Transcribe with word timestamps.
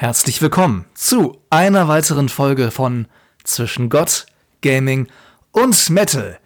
Herzlich 0.00 0.40
willkommen 0.40 0.84
zu 0.94 1.42
einer 1.50 1.88
weiteren 1.88 2.28
Folge 2.28 2.70
von 2.70 3.08
Zwischen 3.42 3.88
Gott, 3.88 4.26
Gaming 4.62 5.08
und 5.50 5.90
Metal. 5.90 6.38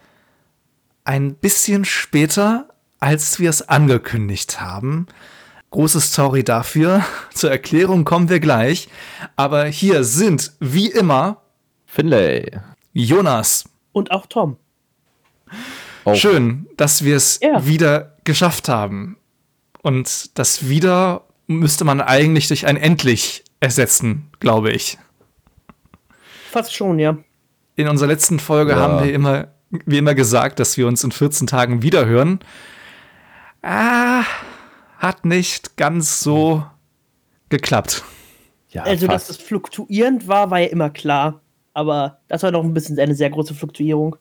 Ein 1.05 1.35
bisschen 1.35 1.85
später, 1.85 2.71
als 2.99 3.41
wir 3.41 3.51
es 3.51 3.69
angekündigt 3.69 4.63
haben. 4.63 5.07
Große 5.69 6.01
Story 6.01 6.45
dafür. 6.45 7.05
Zur 7.35 7.51
Erklärung 7.51 8.07
kommen 8.07 8.31
wir 8.31 8.41
gleich. 8.41 8.89
Aber 9.37 9.67
hier 9.67 10.03
sind, 10.03 10.53
wie 10.59 10.87
immer, 10.87 11.43
Finlay, 11.85 12.59
Jonas 12.95 13.67
und 13.93 14.13
auch 14.13 14.25
Tom. 14.25 14.57
Auch. 16.07 16.15
Schön, 16.15 16.69
dass 16.79 17.05
wir 17.05 17.17
es 17.17 17.39
ja. 17.43 17.67
wieder 17.67 18.17
geschafft 18.25 18.71
haben. 18.71 19.19
Und 19.83 20.39
das 20.39 20.71
wieder 20.71 21.27
müsste 21.59 21.85
man 21.85 22.01
eigentlich 22.01 22.49
durch 22.49 22.67
ein 22.67 22.77
endlich 22.77 23.45
ersetzen, 23.61 24.31
glaube 24.41 24.73
ich. 24.73 24.99
Fast 26.51 26.75
schon, 26.75 26.99
ja. 26.99 27.17
In 27.77 27.89
unserer 27.89 28.09
letzten 28.09 28.39
Folge 28.39 28.73
ja. 28.73 28.79
haben 28.79 29.05
wir 29.05 29.13
immer, 29.15 29.49
wie 29.71 29.99
immer 29.99 30.15
gesagt, 30.15 30.59
dass 30.59 30.77
wir 30.77 30.87
uns 30.87 31.03
in 31.05 31.13
14 31.13 31.47
Tagen 31.47 31.83
wiederhören. 31.83 32.41
Ah, 33.63 34.25
hat 34.99 35.25
nicht 35.25 35.77
ganz 35.77 36.21
so 36.21 36.65
geklappt. 37.49 38.03
Ja, 38.69 38.83
also, 38.83 39.07
fast. 39.07 39.31
dass 39.31 39.39
es 39.39 39.43
fluktuierend 39.43 40.29
war, 40.29 40.51
war 40.51 40.61
ja 40.61 40.69
immer 40.69 40.91
klar. 40.91 41.41
Aber 41.75 42.19
das 42.29 42.43
war 42.43 42.51
noch 42.51 42.65
ein 42.65 42.75
bisschen 42.75 42.99
eine 42.99 43.15
sehr 43.15 43.31
große 43.31 43.55
Fluktuierung. 43.55 44.17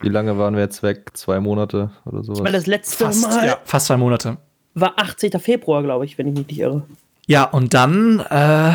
Wie 0.00 0.08
lange 0.08 0.36
waren 0.38 0.54
wir 0.54 0.62
jetzt 0.62 0.82
weg? 0.82 1.10
Zwei 1.14 1.40
Monate 1.40 1.90
oder 2.04 2.24
so? 2.24 2.42
Weil 2.42 2.52
das 2.52 2.66
letzte 2.66 3.04
fast, 3.04 3.22
Mal. 3.22 3.46
Ja, 3.46 3.58
fast 3.64 3.86
zwei 3.86 3.96
Monate 3.96 4.38
war 4.74 4.94
18. 4.96 5.38
Februar, 5.40 5.82
glaube 5.82 6.04
ich, 6.04 6.18
wenn 6.18 6.28
ich 6.28 6.34
mich 6.34 6.46
nicht 6.48 6.58
irre. 6.58 6.82
Ja, 7.26 7.44
und 7.44 7.74
dann 7.74 8.20
äh, 8.20 8.72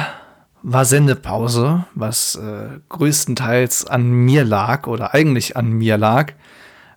war 0.61 0.85
Sendepause, 0.85 1.85
was 1.93 2.35
äh, 2.35 2.79
größtenteils 2.89 3.85
an 3.85 4.09
mir 4.09 4.43
lag 4.43 4.87
oder 4.87 5.13
eigentlich 5.13 5.57
an 5.57 5.71
mir 5.71 5.97
lag. 5.97 6.33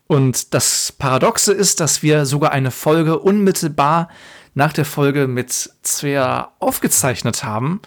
Und 0.07 0.55
das 0.55 0.93
Paradoxe 0.93 1.53
ist, 1.53 1.81
dass 1.81 2.03
wir 2.03 2.25
sogar 2.25 2.53
eine 2.53 2.71
Folge 2.71 3.19
unmittelbar 3.19 4.09
nach 4.55 4.73
der 4.73 4.87
Folge 4.87 5.29
mit 5.29 5.53
Svea 5.85 6.53
aufgezeichnet 6.59 7.45
haben, 7.45 7.81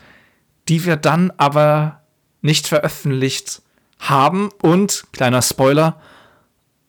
die 0.70 0.86
wir 0.86 0.96
dann 0.96 1.32
aber 1.38 2.02
nicht 2.42 2.68
veröffentlicht 2.68 3.62
haben 4.00 4.50
und, 4.62 5.06
kleiner 5.12 5.42
Spoiler, 5.42 6.00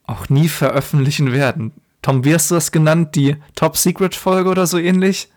auch 0.07 0.29
nie 0.29 0.49
veröffentlichen 0.49 1.33
werden. 1.33 1.73
Tom, 2.03 2.25
wie 2.25 2.35
hast 2.35 2.51
du 2.51 2.57
das 2.57 2.73
genannt? 2.73 3.15
Die 3.15 3.37
Top 3.55 3.77
Secret 3.77 4.17
Folge 4.17 4.51
oder 4.51 4.67
so 4.67 4.77
ähnlich? 4.77 5.29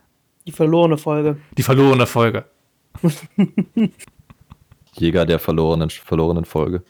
Die 0.47 0.51
verlorene 0.51 0.97
Folge. 0.97 1.37
Die 1.57 1.63
verlorene 1.63 2.07
Folge. 2.07 2.45
Jäger 4.93 5.25
der 5.25 5.39
verlorenen, 5.39 5.89
verlorenen 5.91 6.45
Folge. 6.45 6.83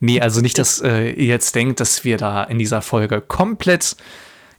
Nee, 0.00 0.20
also 0.20 0.40
nicht, 0.40 0.58
dass 0.58 0.82
äh, 0.82 1.10
ihr 1.10 1.26
jetzt 1.26 1.54
denkt, 1.54 1.80
dass 1.80 2.04
wir 2.04 2.18
da 2.18 2.44
in 2.44 2.58
dieser 2.58 2.82
Folge 2.82 3.20
komplett 3.20 3.96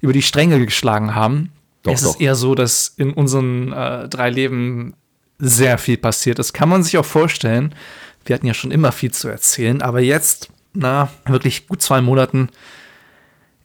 über 0.02 0.14
die 0.14 0.22
Stränge 0.22 0.60
geschlagen 0.66 1.14
haben. 1.14 1.52
Doch, 1.84 1.94
es 1.94 2.02
doch. 2.02 2.12
ist 2.12 2.22
eher 2.22 2.36
so, 2.36 2.56
dass 2.56 2.94
in 2.98 3.14
unseren 3.14 3.74
äh, 3.74 4.08
drei 4.10 4.30
Leben 4.30 4.96
sehr 5.38 5.78
viel 5.78 5.98
passiert 5.98 6.40
ist. 6.40 6.54
Kann 6.54 6.70
man 6.70 6.82
sich 6.82 6.98
auch 6.98 7.06
vorstellen. 7.06 7.76
Wir 8.26 8.36
hatten 8.36 8.48
ja 8.48 8.54
schon 8.54 8.72
immer 8.72 8.92
viel 8.92 9.12
zu 9.12 9.28
erzählen, 9.28 9.82
aber 9.82 10.00
jetzt, 10.00 10.50
na, 10.74 11.10
wirklich 11.26 11.68
gut 11.68 11.82
zwei 11.82 12.02
Monaten 12.02 12.50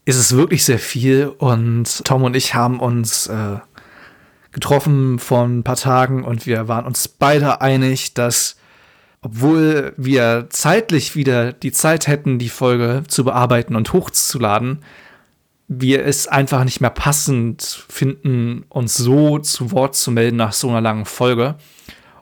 ist 0.09 0.17
es 0.17 0.34
wirklich 0.34 0.64
sehr 0.64 0.78
viel 0.78 1.27
und 1.37 2.03
Tom 2.06 2.23
und 2.23 2.34
ich 2.34 2.55
haben 2.55 2.81
uns 2.81 3.27
äh, 3.27 3.59
getroffen 4.53 5.19
vor 5.19 5.42
ein 5.42 5.65
paar 5.65 5.77
Tagen 5.77 6.25
und 6.25 6.47
wir 6.47 6.67
waren 6.67 6.87
uns 6.87 7.09
beide 7.09 7.61
einig, 7.61 8.15
dass 8.15 8.56
obwohl 9.20 9.92
wir 9.98 10.47
zeitlich 10.48 11.15
wieder 11.15 11.53
die 11.53 11.73
Zeit 11.73 12.06
hätten, 12.06 12.39
die 12.39 12.48
Folge 12.48 13.03
zu 13.06 13.23
bearbeiten 13.23 13.77
und 13.77 13.92
hochzuladen, 13.92 14.83
wir 15.66 16.06
es 16.06 16.27
einfach 16.27 16.65
nicht 16.65 16.81
mehr 16.81 16.88
passend 16.88 17.84
finden, 17.91 18.65
uns 18.71 18.97
so 18.97 19.38
zu 19.38 19.72
Wort 19.72 19.94
zu 19.94 20.10
melden 20.10 20.37
nach 20.37 20.54
so 20.54 20.71
einer 20.71 20.81
langen 20.81 21.04
Folge. 21.04 21.56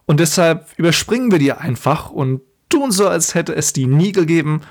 Und 0.07 0.19
deshalb 0.19 0.67
überspringen 0.77 1.31
wir 1.31 1.39
die 1.39 1.53
einfach 1.53 2.11
und 2.11 2.41
tun 2.69 2.91
so, 2.91 3.07
als 3.07 3.37
hätte 3.37 3.55
es 3.55 3.73
die 3.73 3.87
nie 3.87 4.11
gegeben 4.11 4.63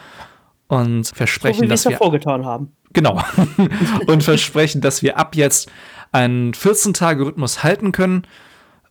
und 0.68 1.08
versprechen, 1.08 1.59
so 1.59 1.64
wie 1.64 1.68
dass 1.68 1.86
wir 1.88 1.98
vorgetan 1.98 2.46
haben. 2.46 2.72
Genau. 2.94 3.22
und 4.08 4.24
versprechen, 4.24 4.81
dass 4.81 5.03
wir 5.03 5.18
ab 5.18 5.36
jetzt 5.36 5.70
einen 6.12 6.53
14-Tage-Rhythmus 6.53 7.64
halten 7.64 7.92
können. 7.92 8.26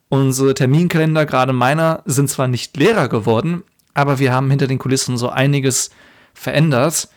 Unsere 0.09 0.55
Terminkalender, 0.55 1.27
gerade 1.27 1.53
meiner, 1.53 2.03
sind 2.05 2.29
zwar 2.29 2.47
nicht 2.47 2.77
leerer 2.77 3.09
geworden, 3.09 3.65
aber 3.95 4.19
wir 4.19 4.33
haben 4.33 4.51
hinter 4.51 4.67
den 4.67 4.79
Kulissen 4.79 5.17
so 5.17 5.31
einiges 5.31 5.91
verändert. 6.35 7.09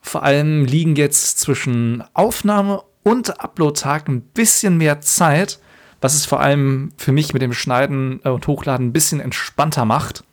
Vor 0.00 0.22
allem 0.22 0.64
liegen 0.64 0.96
jetzt 0.96 1.38
zwischen 1.38 2.02
Aufnahme 2.14 2.82
und 3.02 3.40
Upload-Tag 3.40 4.08
ein 4.08 4.22
bisschen 4.22 4.78
mehr 4.78 5.00
Zeit, 5.00 5.60
was 6.00 6.14
es 6.14 6.26
vor 6.26 6.40
allem 6.40 6.92
für 6.96 7.12
mich 7.12 7.32
mit 7.32 7.42
dem 7.42 7.52
Schneiden 7.52 8.20
äh, 8.24 8.30
und 8.30 8.46
Hochladen 8.46 8.88
ein 8.88 8.92
bisschen 8.92 9.20
entspannter 9.20 9.84
macht. 9.84 10.24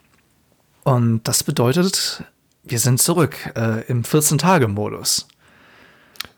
Und 0.83 1.27
das 1.27 1.43
bedeutet, 1.43 2.23
wir 2.63 2.79
sind 2.79 3.01
zurück 3.01 3.35
äh, 3.55 3.85
im 3.87 4.03
14-Tage-Modus. 4.03 5.27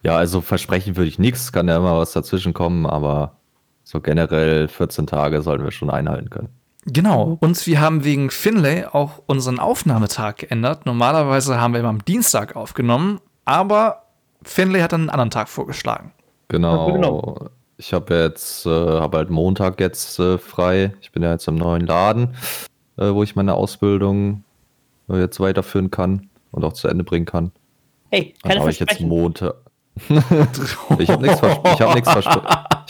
Ja, 0.04 0.18
also 0.18 0.42
versprechen 0.42 0.96
würde 0.96 1.08
ich 1.08 1.20
nichts, 1.20 1.52
kann 1.52 1.68
ja 1.68 1.78
immer 1.78 1.98
was 1.98 2.12
dazwischen 2.12 2.54
kommen, 2.54 2.86
aber 2.86 3.38
so 3.84 4.02
generell 4.02 4.68
14 4.68 5.08
Tage 5.08 5.42
sollten 5.42 5.64
wir 5.64 5.72
schon 5.72 5.90
einhalten 5.90 6.30
können. 6.30 6.50
Genau, 6.86 7.38
und 7.40 7.66
wir 7.66 7.80
haben 7.80 8.04
wegen 8.04 8.30
Finlay 8.30 8.86
auch 8.86 9.22
unseren 9.26 9.60
Aufnahmetag 9.60 10.38
geändert. 10.38 10.86
Normalerweise 10.86 11.60
haben 11.60 11.74
wir 11.74 11.80
immer 11.80 11.90
am 11.90 12.04
Dienstag 12.04 12.58
aufgenommen, 12.58 13.22
aber 13.46 14.04
Finlay 14.44 14.82
hat 14.82 14.94
einen 14.94 15.10
anderen 15.10 15.30
Tag 15.30 15.48
vorgeschlagen. 15.48 16.12
Genau. 16.50 16.92
genau. 16.92 17.50
Ich 17.78 17.94
habe 17.94 18.14
jetzt, 18.16 18.66
äh, 18.66 18.70
habe 18.70 19.18
halt 19.18 19.30
Montag 19.30 19.80
jetzt 19.80 20.20
äh, 20.20 20.38
frei. 20.38 20.94
Ich 21.02 21.12
bin 21.12 21.24
ja 21.24 21.32
jetzt 21.32 21.48
im 21.48 21.56
neuen 21.56 21.86
Laden, 21.86 22.36
äh, 22.98 23.12
wo 23.14 23.24
ich 23.24 23.36
meine 23.36 23.56
Ausbildung 23.56 24.44
jetzt 25.09 25.40
weiterführen 25.40 25.91
kann 25.91 26.30
und 26.52 26.64
auch 26.64 26.74
zu 26.74 26.88
Ende 26.88 27.03
bringen 27.03 27.25
kann. 27.25 27.52
Hey, 28.09 28.34
keine 28.41 28.56
Dann 28.56 28.62
habe 28.62 28.72
ich 28.72 28.80
jetzt 28.80 29.02
Montag. 29.02 29.56
ich 30.09 31.09
habe 31.09 31.22
nichts 31.22 31.40
vers 31.40 31.58
hab 31.64 32.03
verspro 32.03 32.41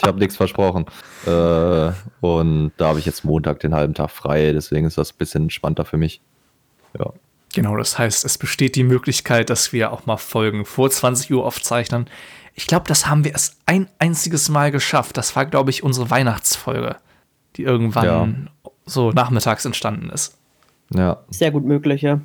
hab 0.02 0.32
versprochen. 0.32 0.86
Äh, 1.26 1.92
und 2.22 2.72
da 2.78 2.88
habe 2.88 3.00
ich 3.00 3.06
jetzt 3.06 3.26
Montag 3.26 3.60
den 3.60 3.74
halben 3.74 3.94
Tag 3.94 4.10
frei, 4.10 4.52
deswegen 4.54 4.86
ist 4.86 4.98
das 4.98 5.14
ein 5.14 5.18
bisschen 5.18 5.44
entspannter 5.44 5.86
für 5.86 5.98
mich. 5.98 6.22
Ja. 6.98 7.12
Genau, 7.54 7.78
das 7.78 8.00
heißt, 8.00 8.26
es 8.26 8.38
besteht 8.38 8.76
die 8.76 8.84
Möglichkeit, 8.84 9.50
dass 9.50 9.74
wir 9.74 9.92
auch 9.92 10.06
mal 10.06 10.18
Folgen 10.18 10.66
vor 10.66 10.90
20 10.90 11.32
Uhr 11.34 11.46
aufzeichnen. 11.46 12.10
Ich 12.56 12.68
glaube, 12.68 12.86
das 12.88 13.08
haben 13.08 13.24
wir 13.24 13.32
erst 13.32 13.58
ein 13.66 13.88
einziges 14.00 14.50
Mal 14.50 14.72
geschafft. 14.72 15.18
Das 15.18 15.36
war, 15.36 15.46
glaube 15.46 15.70
ich, 15.70 15.84
unsere 15.84 16.10
Weihnachtsfolge, 16.10 16.98
die 17.56 17.64
irgendwann 17.64 18.06
ja. 18.06 18.72
so 18.86 19.12
nachmittags 19.12 19.66
entstanden 19.66 20.10
ist. 20.10 20.38
Ja. 20.92 21.24
Sehr 21.30 21.52
gut 21.52 21.66
möglich, 21.66 22.02
ja. 22.02 22.22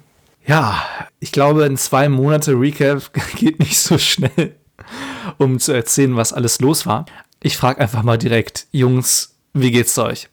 Ja, 0.46 0.82
ich 1.20 1.32
glaube, 1.32 1.66
in 1.66 1.76
zwei 1.76 2.08
Monate 2.08 2.52
Recap 2.52 3.12
geht 3.36 3.58
nicht 3.58 3.78
so 3.78 3.98
schnell 3.98 4.54
um 5.36 5.58
zu 5.58 5.72
erzählen, 5.72 6.16
was 6.16 6.32
alles 6.32 6.60
los 6.60 6.86
war. 6.86 7.06
Ich 7.42 7.56
frage 7.56 7.80
einfach 7.80 8.02
mal 8.02 8.16
direkt, 8.16 8.66
Jungs, 8.72 9.36
wie 9.52 9.70
geht's 9.70 9.98
euch? 9.98 10.28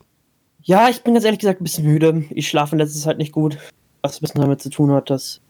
Ja, 0.63 0.89
ich 0.89 1.03
bin 1.03 1.13
ganz 1.13 1.25
ehrlich 1.25 1.39
gesagt 1.39 1.61
ein 1.61 1.63
bisschen 1.63 1.85
müde. 1.85 2.23
Ich 2.31 2.47
schlafe 2.47 2.75
in 2.75 2.79
letzter 2.79 2.99
Zeit 2.99 3.17
nicht 3.17 3.31
gut. 3.31 3.57
Was 4.01 4.17
ein 4.17 4.21
bisschen 4.21 4.41
damit 4.41 4.61
zu 4.61 4.69
tun 4.69 4.91
hat, 4.91 5.09
dass 5.09 5.41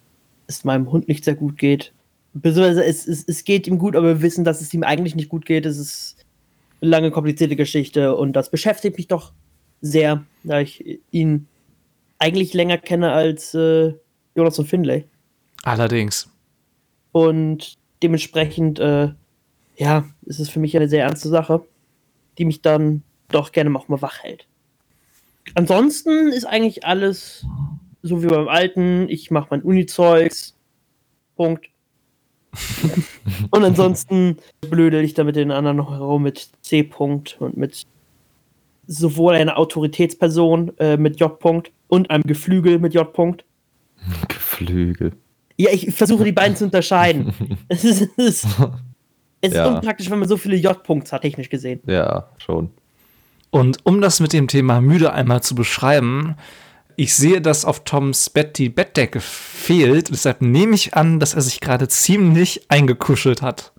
es 0.47 0.63
meinem 0.63 0.91
Hund 0.91 1.07
nicht 1.07 1.23
sehr 1.23 1.35
gut 1.35 1.57
geht. 1.57 1.93
Beziehungsweise 2.33 2.83
es, 2.83 3.07
es, 3.07 3.23
es 3.25 3.45
geht 3.45 3.67
ihm 3.67 3.77
gut, 3.77 3.95
aber 3.95 4.07
wir 4.07 4.21
wissen, 4.21 4.43
dass 4.43 4.61
es 4.61 4.73
ihm 4.73 4.83
eigentlich 4.83 5.15
nicht 5.15 5.29
gut 5.29 5.45
geht. 5.45 5.65
Es 5.65 5.77
ist 5.77 6.17
eine 6.81 6.91
lange, 6.91 7.11
komplizierte 7.11 7.55
Geschichte 7.55 8.15
und 8.15 8.33
das 8.33 8.49
beschäftigt 8.49 8.97
mich 8.97 9.07
doch 9.07 9.31
sehr, 9.81 10.23
da 10.43 10.59
ich 10.59 10.99
ihn 11.11 11.47
eigentlich 12.19 12.53
länger 12.53 12.77
kenne 12.77 13.11
als 13.11 13.53
äh, 13.53 13.93
Jonas 14.35 14.59
und 14.59 14.67
Finlay. 14.67 15.05
Allerdings. 15.63 16.29
Und 17.11 17.75
dementsprechend, 18.03 18.79
äh, 18.79 19.09
ja, 19.77 20.05
ist 20.25 20.39
es 20.39 20.49
für 20.49 20.59
mich 20.59 20.75
eine 20.75 20.87
sehr 20.87 21.03
ernste 21.03 21.29
Sache, 21.29 21.65
die 22.37 22.45
mich 22.45 22.61
dann 22.61 23.03
doch 23.29 23.51
gerne 23.51 23.77
auch 23.77 23.87
mal 23.87 24.01
wach 24.01 24.23
hält. 24.23 24.47
Ansonsten 25.53 26.29
ist 26.29 26.45
eigentlich 26.45 26.85
alles 26.85 27.45
so 28.01 28.23
wie 28.23 28.27
beim 28.27 28.47
Alten. 28.47 29.07
Ich 29.09 29.31
mache 29.31 29.47
mein 29.51 29.61
Uni-Zeugs. 29.61 30.55
Punkt. 31.35 31.67
und 33.51 33.63
ansonsten 33.63 34.37
blödel 34.61 35.03
ich 35.03 35.13
da 35.13 35.23
mit 35.23 35.35
den 35.35 35.51
anderen 35.51 35.77
noch 35.77 35.91
herum 35.91 36.23
mit 36.23 36.49
C. 36.61 36.81
-Punkt 36.81 37.37
und 37.37 37.57
mit 37.57 37.85
sowohl 38.87 39.33
einer 39.33 39.57
Autoritätsperson 39.57 40.77
äh, 40.77 40.97
mit 40.97 41.19
J. 41.19 41.31
-Punkt 41.41 41.71
und 41.87 42.09
einem 42.09 42.23
Geflügel 42.23 42.79
mit 42.79 42.93
J. 42.93 43.07
-Punkt. 43.15 43.41
Geflügel. 44.27 45.13
Ja, 45.57 45.71
ich 45.71 45.93
versuche 45.93 46.23
die 46.23 46.31
beiden 46.31 46.55
zu 46.55 46.65
unterscheiden. 46.65 47.33
es 47.69 47.83
ist, 47.83 48.09
es 48.17 48.43
ist, 48.43 48.47
es 49.41 49.53
ja. 49.53 49.65
ist 49.65 49.75
unpraktisch, 49.75 50.09
wenn 50.09 50.19
man 50.19 50.27
so 50.27 50.37
viele 50.37 50.55
J-Punkte 50.55 51.11
hat, 51.11 51.21
technisch 51.21 51.49
gesehen. 51.49 51.81
Ja, 51.85 52.29
schon. 52.37 52.71
Und 53.51 53.77
um 53.85 54.01
das 54.01 54.19
mit 54.19 54.33
dem 54.33 54.47
Thema 54.47 54.81
müde 54.81 55.13
einmal 55.13 55.41
zu 55.41 55.55
beschreiben, 55.55 56.35
ich 56.97 57.15
sehe, 57.15 57.41
dass 57.41 57.63
auf 57.65 57.83
Toms 57.83 58.29
Bett 58.29 58.57
die 58.57 58.69
Bettdecke 58.69 59.19
fehlt. 59.21 60.09
Deshalb 60.09 60.41
nehme 60.41 60.75
ich 60.75 60.93
an, 60.93 61.19
dass 61.19 61.33
er 61.33 61.41
sich 61.41 61.61
gerade 61.61 61.87
ziemlich 61.87 62.69
eingekuschelt 62.69 63.41
hat 63.41 63.73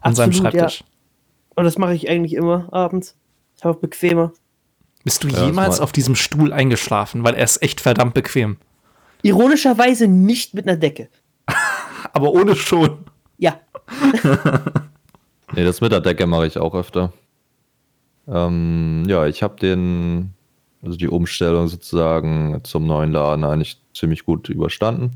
an 0.00 0.12
Absolut, 0.12 0.16
seinem 0.16 0.32
Schreibtisch. 0.32 0.80
Ja. 0.80 0.86
Und 1.56 1.64
das 1.64 1.78
mache 1.78 1.94
ich 1.94 2.08
eigentlich 2.08 2.34
immer 2.34 2.72
abends. 2.72 3.16
Ist 3.54 3.66
auch 3.66 3.76
bequemer. 3.76 4.32
Bist 5.04 5.24
du 5.24 5.28
ja, 5.28 5.46
jemals 5.46 5.80
auf 5.80 5.92
diesem 5.92 6.14
Stuhl 6.14 6.52
eingeschlafen? 6.52 7.24
Weil 7.24 7.34
er 7.34 7.44
ist 7.44 7.62
echt 7.62 7.80
verdammt 7.80 8.14
bequem. 8.14 8.58
Ironischerweise 9.22 10.06
nicht 10.06 10.54
mit 10.54 10.68
einer 10.68 10.76
Decke. 10.76 11.08
Aber 12.12 12.32
ohne 12.32 12.56
schon. 12.56 12.98
Ja. 13.38 13.58
nee, 15.54 15.64
das 15.64 15.80
mit 15.80 15.92
der 15.92 16.00
Decke 16.00 16.26
mache 16.26 16.46
ich 16.46 16.58
auch 16.58 16.74
öfter. 16.74 17.12
Ähm, 18.28 19.04
ja, 19.08 19.26
ich 19.26 19.42
habe 19.42 19.56
den, 19.58 20.34
also 20.82 20.96
die 20.96 21.08
Umstellung 21.08 21.68
sozusagen 21.68 22.60
zum 22.64 22.86
neuen 22.86 23.12
Laden 23.12 23.44
eigentlich 23.44 23.80
ziemlich 23.94 24.24
gut 24.24 24.48
überstanden. 24.48 25.12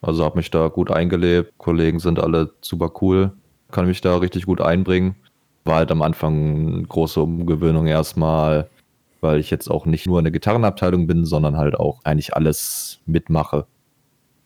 Also 0.00 0.24
habe 0.24 0.36
mich 0.36 0.50
da 0.50 0.68
gut 0.68 0.90
eingelebt. 0.90 1.54
Kollegen 1.58 1.98
sind 1.98 2.20
alle 2.20 2.52
super 2.60 2.92
cool. 3.00 3.32
Kann 3.70 3.86
mich 3.86 4.00
da 4.00 4.16
richtig 4.16 4.46
gut 4.46 4.60
einbringen. 4.60 5.16
War 5.64 5.76
halt 5.76 5.90
am 5.90 6.02
Anfang 6.02 6.74
eine 6.74 6.82
große 6.84 7.20
Umgewöhnung 7.20 7.86
erstmal, 7.86 8.70
weil 9.20 9.40
ich 9.40 9.50
jetzt 9.50 9.68
auch 9.70 9.86
nicht 9.86 10.06
nur 10.06 10.18
eine 10.18 10.32
Gitarrenabteilung 10.32 11.06
bin, 11.06 11.24
sondern 11.24 11.56
halt 11.56 11.78
auch 11.78 12.00
eigentlich 12.04 12.34
alles 12.34 13.00
mitmache. 13.06 13.66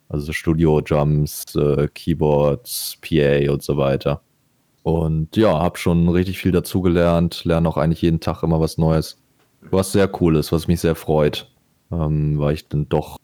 Also 0.08 0.32
Studio, 0.32 0.80
Drums, 0.80 1.44
äh, 1.56 1.88
Keyboards, 1.88 2.98
PA 3.00 3.50
und 3.52 3.62
so 3.62 3.76
weiter. 3.76 4.20
Und 4.82 5.36
ja, 5.36 5.58
habe 5.60 5.78
schon 5.78 6.08
richtig 6.08 6.38
viel 6.38 6.52
dazugelernt, 6.52 7.44
lerne 7.44 7.68
auch 7.68 7.76
eigentlich 7.76 8.02
jeden 8.02 8.20
Tag 8.20 8.42
immer 8.42 8.60
was 8.60 8.78
Neues. 8.78 9.18
Was 9.70 9.92
sehr 9.92 10.10
cool 10.20 10.36
ist, 10.36 10.52
was 10.52 10.68
mich 10.68 10.80
sehr 10.80 10.96
freut, 10.96 11.50
ähm, 11.92 12.38
weil 12.38 12.54
ich 12.54 12.68
dann 12.68 12.88
doch 12.88 13.16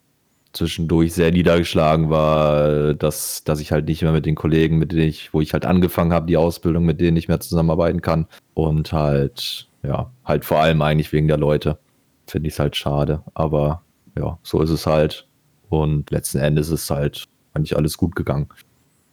zwischendurch 0.53 1.13
sehr 1.13 1.31
niedergeschlagen 1.31 2.09
war, 2.09 2.93
dass, 2.93 3.43
dass 3.43 3.59
ich 3.59 3.71
halt 3.71 3.87
nicht 3.87 4.01
mehr 4.01 4.11
mit 4.11 4.25
den 4.25 4.35
Kollegen, 4.35 4.77
mit 4.77 4.91
denen 4.91 5.09
ich, 5.09 5.33
wo 5.33 5.41
ich 5.41 5.53
halt 5.53 5.65
angefangen 5.65 6.13
habe, 6.13 6.25
die 6.25 6.37
Ausbildung, 6.37 6.85
mit 6.85 6.99
denen 6.99 7.17
ich 7.17 7.27
mehr 7.27 7.39
zusammenarbeiten 7.39 8.01
kann. 8.01 8.27
Und 8.53 8.91
halt, 8.93 9.68
ja, 9.83 10.11
halt 10.25 10.45
vor 10.45 10.59
allem 10.59 10.81
eigentlich 10.81 11.11
wegen 11.11 11.27
der 11.27 11.37
Leute. 11.37 11.79
Finde 12.27 12.47
ich 12.47 12.53
es 12.53 12.59
halt 12.59 12.75
schade. 12.75 13.23
Aber 13.33 13.83
ja, 14.17 14.37
so 14.43 14.61
ist 14.61 14.69
es 14.69 14.85
halt. 14.85 15.27
Und 15.69 16.09
letzten 16.11 16.39
Endes 16.39 16.69
ist 16.69 16.89
halt 16.89 17.25
eigentlich 17.53 17.75
alles 17.75 17.97
gut 17.97 18.15
gegangen. 18.15 18.47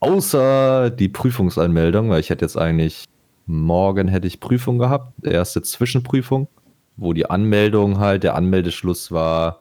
Außer 0.00 0.90
die 0.90 1.08
Prüfungsanmeldung, 1.08 2.10
weil 2.10 2.20
ich 2.20 2.30
hätte 2.30 2.44
jetzt 2.44 2.56
eigentlich 2.56 3.04
morgen 3.46 4.08
hätte 4.08 4.26
ich 4.26 4.40
Prüfung 4.40 4.78
gehabt, 4.78 5.24
erste 5.24 5.62
Zwischenprüfung, 5.62 6.48
wo 6.96 7.12
die 7.12 7.30
Anmeldung 7.30 7.98
halt, 7.98 8.24
der 8.24 8.34
Anmeldeschluss 8.34 9.12
war 9.12 9.60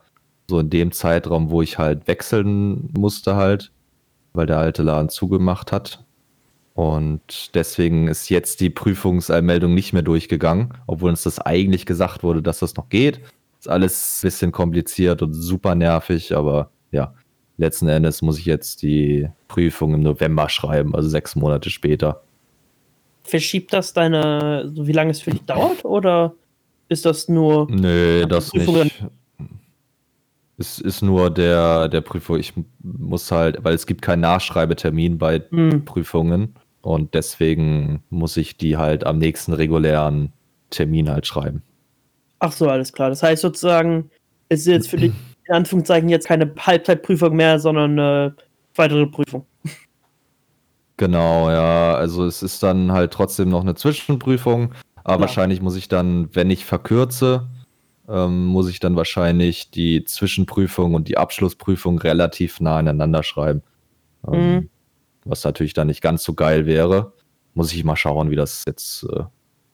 so 0.50 0.60
in 0.60 0.69
dem 0.69 0.92
Zeitraum, 0.92 1.50
wo 1.50 1.62
ich 1.62 1.78
halt 1.78 2.08
wechseln 2.08 2.90
musste 2.98 3.36
halt, 3.36 3.72
weil 4.34 4.48
der 4.48 4.58
alte 4.58 4.84
Laden 4.84 5.10
zugemacht 5.10 5.72
hat. 5.72 6.05
Und 6.75 7.56
deswegen 7.56 8.10
ist 8.10 8.30
jetzt 8.30 8.60
die 8.60 8.69
Prüfungsanmeldung 8.69 9.74
nicht 9.74 9.94
mehr 9.94 10.01
durchgegangen, 10.01 10.74
obwohl 10.88 11.10
uns 11.10 11.24
das 11.24 11.39
eigentlich 11.39 11.86
gesagt 11.86 12.22
wurde, 12.22 12.42
dass 12.42 12.60
das 12.60 12.75
noch 12.75 12.89
geht. 12.89 13.22
Ist 13.57 13.69
alles 13.69 14.19
ein 14.19 14.27
bisschen 14.27 14.51
kompliziert 14.51 15.22
und 15.22 15.33
super 15.33 15.74
nervig, 15.74 16.36
aber 16.36 16.69
ja, 16.92 17.13
letzten 17.56 17.88
Endes 17.88 18.22
muss 18.22 18.38
ich 18.38 18.45
jetzt 18.45 18.81
die 18.81 19.30
Prüfung 19.48 19.94
im 19.94 20.04
November 20.04 20.50
schreiben, 20.50 20.94
also 20.94 21.07
sechs 21.07 21.38
Monate 21.38 21.69
später. 21.69 22.24
Verschiebt 23.24 23.72
das 23.72 23.94
deine, 23.94 24.69
wie 24.75 24.92
lange 24.92 25.12
es 25.12 25.22
für 25.22 25.31
dich 25.31 25.44
dauert, 25.45 25.86
oder 25.86 26.33
ist 26.89 27.06
das 27.06 27.30
nur. 27.30 27.72
Nö, 27.72 28.25
das 28.27 28.51
nicht. 28.51 29.01
Es 30.57 30.80
ist 30.80 31.01
nur 31.01 31.30
der, 31.30 31.88
der 31.88 32.01
Prüfung. 32.01 32.38
Ich 32.38 32.54
muss 32.81 33.31
halt, 33.31 33.63
weil 33.63 33.75
es 33.75 33.86
gibt 33.86 34.01
keinen 34.01 34.22
Nachschreibetermin 34.22 35.18
bei 35.18 35.42
hm. 35.50 35.86
Prüfungen 35.86 36.54
und 36.86 37.16
deswegen 37.16 38.04
muss 38.12 38.38
ich 38.38 38.58
die 38.58 38.78
halt 38.78 39.08
am 39.08 39.18
nächsten 39.18 39.54
regulären 39.54 40.32
Termin 40.70 41.10
halt 41.10 41.26
schreiben. 41.26 41.64
Ach 42.38 42.52
so, 42.52 42.70
alles 42.70 42.94
klar. 42.94 43.10
Das 43.10 43.24
heißt 43.24 43.42
sozusagen, 43.42 44.12
es 44.50 44.60
ist 44.62 44.68
jetzt 44.68 44.90
für 44.90 44.98
dich 44.98 45.12
in 45.48 45.56
Anführungszeichen 45.56 46.10
jetzt 46.10 46.28
keine 46.28 46.54
Halbzeitprüfung 46.60 47.36
mehr, 47.36 47.58
sondern 47.58 47.94
eine 47.94 48.36
weitere 48.76 49.08
Prüfung. 49.08 49.48
Genau, 50.98 51.50
ja. 51.50 51.96
Also 51.96 52.24
es 52.26 52.44
ist 52.44 52.62
dann 52.62 52.92
halt 52.92 53.12
trotzdem 53.12 53.50
noch 53.50 53.62
eine 53.62 53.74
Zwischenprüfung, 53.74 54.76
aber 55.04 55.16
ja. 55.16 55.22
wahrscheinlich 55.22 55.62
muss 55.62 55.76
ich 55.76 55.88
dann, 55.88 56.30
wenn 56.34 56.52
ich 56.52 56.66
verkürze, 56.66 57.48
ähm, 58.08 58.46
muss 58.46 58.70
ich 58.70 58.80
dann 58.80 58.96
wahrscheinlich 58.96 59.72
die 59.72 60.04
Zwischenprüfung 60.04 60.94
und 60.94 61.08
die 61.08 61.18
Abschlussprüfung 61.18 61.98
relativ 61.98 62.60
nah 62.60 62.78
aneinander 62.78 63.24
schreiben. 63.24 63.64
Ähm, 64.32 64.54
mhm. 64.54 64.70
Was 65.25 65.44
natürlich 65.44 65.74
dann 65.74 65.88
nicht 65.88 66.01
ganz 66.01 66.24
so 66.24 66.33
geil 66.33 66.66
wäre. 66.66 67.13
Muss 67.54 67.74
ich 67.74 67.83
mal 67.83 67.95
schauen, 67.95 68.31
wie 68.31 68.36
das 68.36 68.63
jetzt. 68.66 69.04
Äh, 69.04 69.24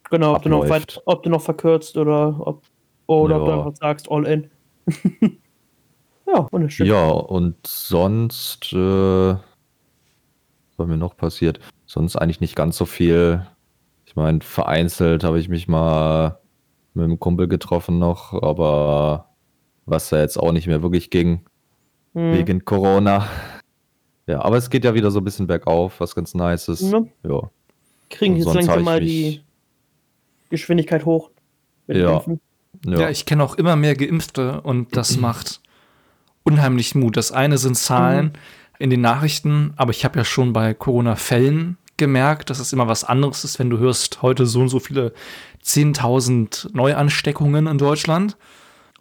genau, 0.10 0.36
ob 0.36 0.44
du, 0.44 0.50
noch 0.50 0.68
weit, 0.70 1.02
ob 1.06 1.24
du 1.24 1.30
noch 1.30 1.42
verkürzt 1.42 1.98
oder 1.98 2.36
ob, 2.40 2.64
oder 3.08 3.36
ja. 3.36 3.42
ob 3.42 3.48
du 3.48 3.54
einfach 3.54 3.76
sagst, 3.76 4.10
all 4.10 4.26
in. 4.26 4.50
Ja, 6.34 6.48
wunderschön. 6.52 6.88
Ja, 6.88 7.10
und 7.10 7.56
sonst, 7.68 8.72
äh, 8.74 9.36
was 10.78 10.88
mir 10.88 10.98
noch 10.98 11.18
passiert? 11.18 11.60
Sonst 11.86 12.16
eigentlich 12.16 12.40
nicht 12.40 12.56
ganz 12.56 12.78
so 12.78 12.86
viel. 12.86 13.46
Ich 14.06 14.16
meine, 14.16 14.40
vereinzelt 14.42 15.24
habe 15.24 15.40
ich 15.40 15.50
mich 15.50 15.68
mal 15.68 16.40
mit 16.94 17.06
einem 17.06 17.20
Kumpel 17.20 17.48
getroffen 17.48 18.00
noch, 18.00 18.34
aber 18.42 19.30
was 19.86 20.10
da 20.10 20.20
jetzt 20.20 20.38
auch 20.38 20.52
nicht 20.52 20.68
mehr 20.68 20.82
wirklich 20.82 21.10
ging, 21.10 21.46
hm. 22.14 22.34
wegen 22.34 22.66
Corona. 22.66 23.28
Ja, 24.32 24.42
aber 24.44 24.56
es 24.56 24.70
geht 24.70 24.86
ja 24.86 24.94
wieder 24.94 25.12
so 25.12 25.20
ein 25.20 25.26
bisschen 25.26 25.46
bergauf, 25.46 26.00
was 26.00 26.16
ganz 26.16 26.34
nice 26.34 26.70
ist. 26.70 26.90
Ja. 26.90 27.02
ja. 27.28 27.50
Kriegen 28.10 28.38
jetzt 28.38 28.54
langsam 28.54 28.84
mal 28.84 29.02
die 29.02 29.42
Geschwindigkeit 30.50 31.06
hoch. 31.06 31.32
Ja. 31.88 32.24
ja. 32.86 33.00
ja. 33.00 33.10
ich 33.10 33.26
kenne 33.26 33.44
auch 33.44 33.56
immer 33.56 33.76
mehr 33.76 33.94
Geimpfte 33.94 34.62
und 34.62 34.96
das 34.96 35.18
macht 35.20 35.60
unheimlich 36.44 36.96
Mut. 36.96 37.18
Das 37.18 37.34
eine 37.34 37.58
sind 37.58 37.76
Zahlen 37.76 38.28
mhm. 38.28 38.32
in 38.80 38.90
den 38.90 39.02
Nachrichten, 39.02 39.74
aber 39.76 39.92
ich 39.92 40.06
habe 40.06 40.20
ja 40.20 40.24
schon 40.24 40.54
bei 40.54 40.74
Corona-Fällen 40.74 41.78
gemerkt, 41.98 42.50
dass 42.50 42.60
es 42.60 42.72
immer 42.72 42.88
was 42.88 43.04
anderes 43.04 43.44
ist, 43.44 43.60
wenn 43.60 43.70
du 43.70 43.80
hörst, 43.80 44.22
heute 44.22 44.46
so 44.46 44.62
und 44.62 44.70
so 44.70 44.80
viele 44.80 45.12
10.000 45.62 46.74
Neuansteckungen 46.74 47.68
in 47.68 47.78
Deutschland. 47.78 48.38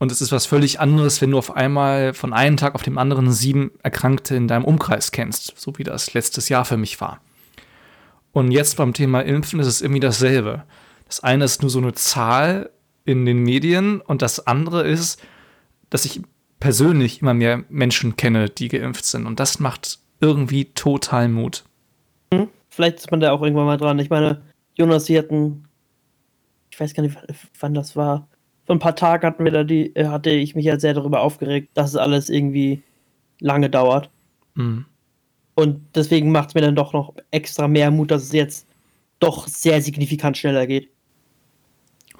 Und 0.00 0.10
es 0.10 0.22
ist 0.22 0.32
was 0.32 0.46
völlig 0.46 0.80
anderes, 0.80 1.20
wenn 1.20 1.30
du 1.30 1.36
auf 1.36 1.54
einmal 1.54 2.14
von 2.14 2.32
einem 2.32 2.56
Tag 2.56 2.74
auf 2.74 2.82
dem 2.82 2.96
anderen 2.96 3.30
sieben 3.30 3.72
Erkrankte 3.82 4.34
in 4.34 4.48
deinem 4.48 4.64
Umkreis 4.64 5.12
kennst, 5.12 5.52
so 5.60 5.76
wie 5.76 5.84
das 5.84 6.14
letztes 6.14 6.48
Jahr 6.48 6.64
für 6.64 6.78
mich 6.78 7.02
war. 7.02 7.20
Und 8.32 8.50
jetzt 8.50 8.78
beim 8.78 8.94
Thema 8.94 9.20
Impfen 9.20 9.60
ist 9.60 9.66
es 9.66 9.82
irgendwie 9.82 10.00
dasselbe. 10.00 10.64
Das 11.06 11.20
eine 11.20 11.44
ist 11.44 11.60
nur 11.60 11.70
so 11.70 11.80
eine 11.80 11.92
Zahl 11.92 12.70
in 13.04 13.26
den 13.26 13.42
Medien 13.42 14.00
und 14.00 14.22
das 14.22 14.46
andere 14.46 14.88
ist, 14.88 15.20
dass 15.90 16.06
ich 16.06 16.22
persönlich 16.60 17.20
immer 17.20 17.34
mehr 17.34 17.64
Menschen 17.68 18.16
kenne, 18.16 18.48
die 18.48 18.68
geimpft 18.68 19.04
sind. 19.04 19.26
Und 19.26 19.38
das 19.38 19.60
macht 19.60 19.98
irgendwie 20.20 20.66
total 20.72 21.28
Mut. 21.28 21.64
Hm? 22.32 22.48
Vielleicht 22.70 23.00
ist 23.00 23.10
man 23.10 23.20
da 23.20 23.32
auch 23.32 23.42
irgendwann 23.42 23.66
mal 23.66 23.76
dran. 23.76 23.98
Ich 23.98 24.08
meine, 24.08 24.40
Jonas, 24.76 25.04
Sie 25.04 25.18
hatten, 25.18 25.68
ich 26.70 26.80
weiß 26.80 26.94
gar 26.94 27.02
nicht, 27.02 27.18
wann 27.58 27.74
das 27.74 27.96
war. 27.96 28.28
Vor 28.70 28.76
ein 28.76 28.78
paar 28.78 28.94
Tagen 28.94 29.26
hatten 29.26 29.44
wir 29.44 29.50
da 29.50 29.64
die, 29.64 29.96
äh, 29.96 30.06
hatte 30.06 30.30
ich 30.30 30.54
mich 30.54 30.64
ja 30.64 30.78
sehr 30.78 30.94
darüber 30.94 31.22
aufgeregt, 31.22 31.70
dass 31.74 31.90
es 31.90 31.96
alles 31.96 32.30
irgendwie 32.30 32.84
lange 33.40 33.68
dauert. 33.68 34.10
Mhm. 34.54 34.84
Und 35.56 35.80
deswegen 35.96 36.30
macht 36.30 36.50
es 36.50 36.54
mir 36.54 36.60
dann 36.60 36.76
doch 36.76 36.92
noch 36.92 37.12
extra 37.32 37.66
mehr 37.66 37.90
Mut, 37.90 38.12
dass 38.12 38.22
es 38.22 38.30
jetzt 38.30 38.68
doch 39.18 39.48
sehr 39.48 39.82
signifikant 39.82 40.38
schneller 40.38 40.68
geht. 40.68 40.88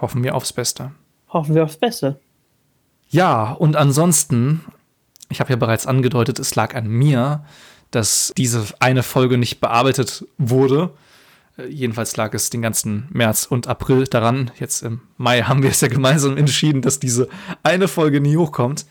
Hoffen 0.00 0.24
wir 0.24 0.34
aufs 0.34 0.52
Beste. 0.52 0.90
Hoffen 1.28 1.54
wir 1.54 1.62
aufs 1.62 1.76
Beste. 1.76 2.18
Ja, 3.10 3.52
und 3.52 3.76
ansonsten, 3.76 4.62
ich 5.28 5.38
habe 5.38 5.50
ja 5.50 5.56
bereits 5.56 5.86
angedeutet, 5.86 6.40
es 6.40 6.56
lag 6.56 6.74
an 6.74 6.88
mir, 6.88 7.44
dass 7.92 8.32
diese 8.36 8.64
eine 8.80 9.04
Folge 9.04 9.38
nicht 9.38 9.60
bearbeitet 9.60 10.26
wurde. 10.36 10.90
Äh, 11.60 11.68
jedenfalls 11.68 12.16
lag 12.16 12.34
es 12.34 12.50
den 12.50 12.62
ganzen 12.62 13.08
März 13.10 13.44
und 13.44 13.66
April 13.66 14.04
daran. 14.06 14.50
Jetzt 14.58 14.82
im 14.82 15.00
Mai 15.16 15.42
haben 15.42 15.62
wir 15.62 15.70
es 15.70 15.80
ja 15.80 15.88
gemeinsam 15.88 16.36
entschieden, 16.36 16.82
dass 16.82 17.00
diese 17.00 17.28
eine 17.62 17.88
Folge 17.88 18.20
nie 18.20 18.36
hochkommt. 18.36 18.86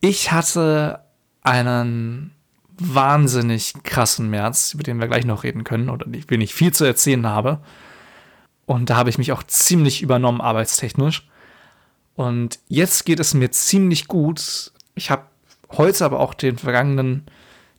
Ich 0.00 0.32
hatte 0.32 1.00
einen 1.42 2.32
wahnsinnig 2.78 3.74
krassen 3.84 4.30
März, 4.30 4.74
über 4.74 4.82
den 4.82 4.98
wir 4.98 5.06
gleich 5.06 5.24
noch 5.24 5.44
reden 5.44 5.64
können 5.64 5.88
oder 5.88 6.06
den 6.06 6.40
ich 6.40 6.54
viel 6.54 6.72
zu 6.72 6.84
erzählen 6.84 7.26
habe. 7.26 7.60
Und 8.66 8.90
da 8.90 8.96
habe 8.96 9.10
ich 9.10 9.18
mich 9.18 9.32
auch 9.32 9.42
ziemlich 9.44 10.02
übernommen 10.02 10.40
arbeitstechnisch. 10.40 11.28
Und 12.16 12.58
jetzt 12.68 13.04
geht 13.04 13.20
es 13.20 13.34
mir 13.34 13.50
ziemlich 13.50 14.08
gut. 14.08 14.72
Ich 14.94 15.10
habe 15.10 15.26
heute 15.72 16.04
aber 16.04 16.20
auch 16.20 16.34
den 16.34 16.58
vergangenen 16.58 17.26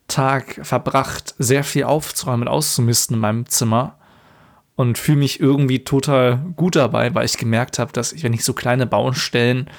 Tag 0.08 0.60
verbracht, 0.62 1.34
sehr 1.38 1.64
viel 1.64 1.84
aufzuräumen 1.84 2.48
und 2.48 2.54
auszumisten 2.54 3.14
in 3.14 3.20
meinem 3.20 3.46
Zimmer. 3.46 3.98
und 4.76 4.98
fühle 4.98 5.18
mich 5.18 5.40
irgendwie 5.40 5.84
total 5.84 6.36
gut 6.54 6.76
dabei, 6.76 7.14
weil 7.14 7.24
ich 7.24 7.38
gemerkt 7.38 7.78
habe, 7.78 7.92
dass 7.92 8.12
ich, 8.12 8.22
wenn 8.22 8.34
ich 8.34 8.44
so 8.44 8.52
kleine 8.52 8.86
Baustellen 8.86 9.70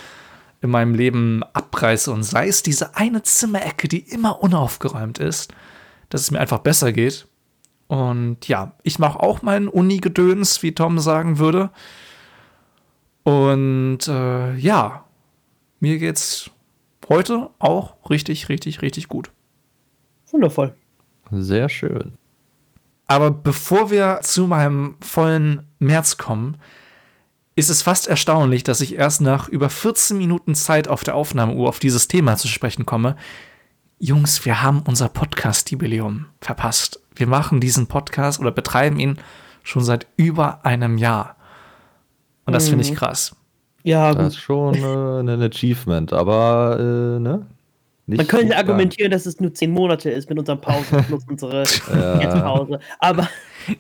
in 0.62 0.72
meinem 0.72 0.96
Leben 0.96 1.44
abreiße 1.54 2.12
und 2.12 2.24
sei 2.24 2.48
es 2.48 2.64
diese 2.64 2.96
eine 2.96 3.22
Zimmerecke, 3.22 3.88
die 3.88 4.00
immer 4.00 4.42
unaufgeräumt 4.42 5.20
ist, 5.20 5.54
dass 6.10 6.22
es 6.22 6.32
mir 6.32 6.40
einfach 6.40 6.60
besser 6.60 6.92
geht. 6.94 7.28
Und 7.88 8.48
ja, 8.48 8.74
ich 8.84 8.98
mache 9.00 9.20
auch 9.20 9.44
meinen 9.44 9.68
Uni-Gedöns, 9.68 10.64
wie 10.64 10.74
Tom 10.74 11.00
sagen 11.00 11.38
würde. 11.38 11.70
Und 13.24 14.08
äh, 14.08 14.56
ja, 14.56 15.06
mir 15.80 16.00
geht's 16.00 16.50
heute 17.08 17.52
auch 17.60 18.10
richtig, 18.10 18.50
richtig, 18.50 18.82
richtig 18.82 19.08
gut. 19.08 19.32
Wundervoll. 20.32 20.74
Sehr 21.32 21.70
schön. 21.70 22.14
Aber 23.08 23.32
bevor 23.32 23.90
wir 23.90 24.20
zu 24.22 24.48
meinem 24.48 24.96
vollen 25.00 25.68
März 25.80 26.18
kommen, 26.18 26.58
ist 27.56 27.70
es 27.70 27.82
fast 27.82 28.08
erstaunlich, 28.08 28.64
dass 28.64 28.82
ich 28.82 28.96
erst 28.96 29.22
nach 29.22 29.50
über 29.50 29.70
14 29.70 30.18
Minuten 30.18 30.54
Zeit 30.54 30.88
auf 30.88 31.04
der 31.04 31.16
Aufnahmeuhr 31.16 31.70
auf 31.70 31.80
dieses 31.80 32.08
Thema 32.08 32.36
zu 32.36 32.48
sprechen 32.48 32.86
komme. 32.86 33.16
Jungs, 33.98 34.46
wir 34.46 34.62
haben 34.62 34.84
unser 34.86 35.10
Podcast-Jubiläum 35.10 36.28
verpasst. 36.40 37.02
Wir 37.16 37.26
machen 37.26 37.60
diesen 37.60 37.88
Podcast 37.88 38.40
oder 38.40 38.52
betreiben 38.52 39.00
ihn 39.00 39.18
schon 39.64 39.84
seit 39.84 40.06
über 40.18 40.66
einem 40.66 41.00
Jahr. 41.00 41.36
Und 42.46 42.54
das 42.54 42.70
finde 42.70 42.84
ich 42.84 42.92
mhm. 42.92 42.96
krass. 42.96 43.36
Ja, 43.84 44.14
das 44.14 44.34
ist 44.34 44.40
schon 44.40 44.76
äh, 44.76 45.20
ein 45.32 45.42
Achievement, 45.42 46.14
aber 46.14 46.78
äh, 46.80 47.20
ne? 47.20 47.48
Nicht 48.10 48.18
Man 48.20 48.28
könnte 48.28 48.56
argumentieren, 48.56 49.12
dass 49.12 49.26
es 49.26 49.42
nur 49.42 49.54
zehn 49.54 49.72
Monate 49.72 50.10
ist 50.10 50.30
mit 50.30 50.40
unserem 50.40 50.62
Pause 50.62 51.04
plus 51.08 51.26
unsere 51.28 51.66
ja. 51.92 52.40
Pause. 52.40 52.80
Aber 53.00 53.30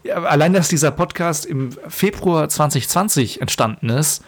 ja, 0.03 0.22
allein, 0.24 0.51
dass 0.51 0.67
dieser 0.67 0.91
Podcast 0.91 1.46
im 1.46 1.72
Februar 1.88 2.50
2020 2.50 3.39
entstanden 3.39 3.88
ist 3.88 4.25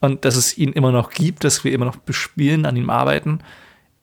und 0.00 0.26
dass 0.26 0.36
es 0.36 0.58
ihn 0.58 0.72
immer 0.74 0.92
noch 0.92 1.10
gibt, 1.10 1.44
dass 1.44 1.64
wir 1.64 1.72
immer 1.72 1.86
noch 1.86 1.96
bespielen, 1.96 2.66
an 2.66 2.76
ihm 2.76 2.90
arbeiten, 2.90 3.38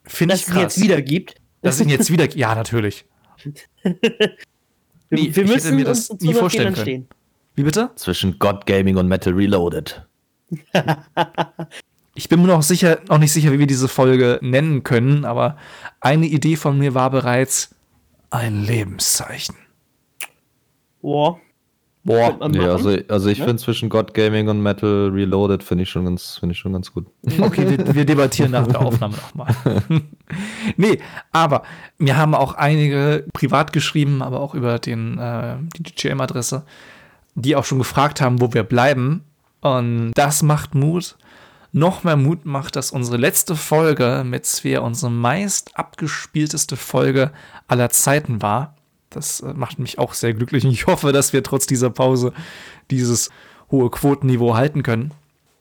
finde 0.03 0.33
ich 0.33 0.45
krass. 0.45 0.55
Dass 0.55 0.77
es 0.77 0.77
ihn 0.77 0.83
jetzt 0.83 0.83
wieder 0.83 1.01
gibt. 1.03 1.35
Dass 1.61 1.75
es 1.75 1.81
ihn 1.81 1.89
jetzt 1.89 2.11
wieder, 2.11 2.35
ja, 2.35 2.55
natürlich. 2.55 3.05
nee, 3.83 5.29
wir 5.31 5.45
müssen 5.45 5.75
mir 5.75 5.85
das 5.85 6.09
uns 6.09 6.23
nie 6.23 6.33
vorstellen 6.33 6.73
können. 6.73 7.07
Wie 7.53 7.63
bitte? 7.63 7.91
Zwischen 7.95 8.39
God 8.39 8.65
Gaming 8.65 8.97
und 8.97 9.07
Metal 9.07 9.31
Reloaded. 9.33 10.03
Ich 12.17 12.29
bin 12.29 12.41
mir 12.41 12.47
noch 12.47 12.63
sicher, 12.63 12.99
noch 13.09 13.17
nicht 13.17 13.33
sicher, 13.33 13.51
wie 13.51 13.59
wir 13.59 13.67
diese 13.67 13.89
Folge 13.89 14.39
nennen 14.41 14.83
können, 14.83 15.25
aber 15.25 15.57
eine 15.99 16.25
Idee 16.25 16.55
von 16.55 16.79
mir 16.79 16.93
war 16.93 17.09
bereits 17.09 17.75
ein 18.29 18.63
Lebenszeichen. 18.63 19.55
Boah. 21.01 21.37
Boah. 22.05 22.37
Ja, 22.53 22.71
also, 22.71 22.97
also 23.09 23.29
ich 23.29 23.39
ne? 23.39 23.45
finde 23.45 23.61
zwischen 23.61 23.89
God 23.89 24.13
Gaming 24.13 24.47
und 24.47 24.61
Metal 24.61 25.09
Reloaded 25.11 25.61
finde 25.61 25.83
ich 25.83 25.89
schon 25.89 26.05
ganz, 26.05 26.37
finde 26.37 26.53
ich 26.53 26.59
schon 26.59 26.71
ganz 26.71 26.93
gut. 26.93 27.07
Okay, 27.39 27.67
wir, 27.67 27.95
wir 27.95 28.05
debattieren 28.05 28.51
nach 28.51 28.67
der 28.67 28.79
Aufnahme 28.79 29.15
nochmal. 29.15 29.53
nee, 30.77 30.99
aber 31.31 31.63
mir 31.97 32.15
haben 32.15 32.33
auch 32.33 32.53
einige 32.53 33.25
privat 33.33 33.73
geschrieben, 33.73 34.21
aber 34.21 34.39
auch 34.39 34.53
über 34.53 34.79
den, 34.79 35.17
äh, 35.17 35.55
die 35.77 35.83
GM-Adresse, 35.83 36.63
die 37.33 37.55
auch 37.55 37.65
schon 37.65 37.79
gefragt 37.79 38.21
haben, 38.21 38.39
wo 38.39 38.53
wir 38.53 38.63
bleiben. 38.63 39.23
Und 39.61 40.11
das 40.13 40.43
macht 40.43 40.75
Mut 40.75 41.17
noch 41.75 42.05
mehr 42.05 42.15
Mut 42.15 42.45
macht, 42.45 42.77
dass 42.77 42.91
unsere 42.91 43.17
letzte 43.17 43.57
Folge 43.57 44.23
mit 44.25 44.47
Sphere 44.47 44.81
unsere 44.81 45.11
meist 45.11 45.77
abgespielteste 45.77 46.77
Folge 46.77 47.31
aller 47.67 47.89
Zeiten 47.89 48.41
war. 48.41 48.75
Das 49.09 49.41
äh, 49.41 49.53
macht 49.53 49.77
mich 49.77 49.99
auch 49.99 50.13
sehr 50.13 50.33
glücklich 50.33 50.63
und 50.63 50.71
ich 50.71 50.87
hoffe, 50.87 51.11
dass 51.11 51.33
wir 51.33 51.43
trotz 51.43 51.67
dieser 51.67 51.89
Pause 51.89 52.31
dieses 52.91 53.29
hohe 53.69 53.91
Quotenniveau 53.91 54.55
halten 54.55 54.83
können. 54.83 55.11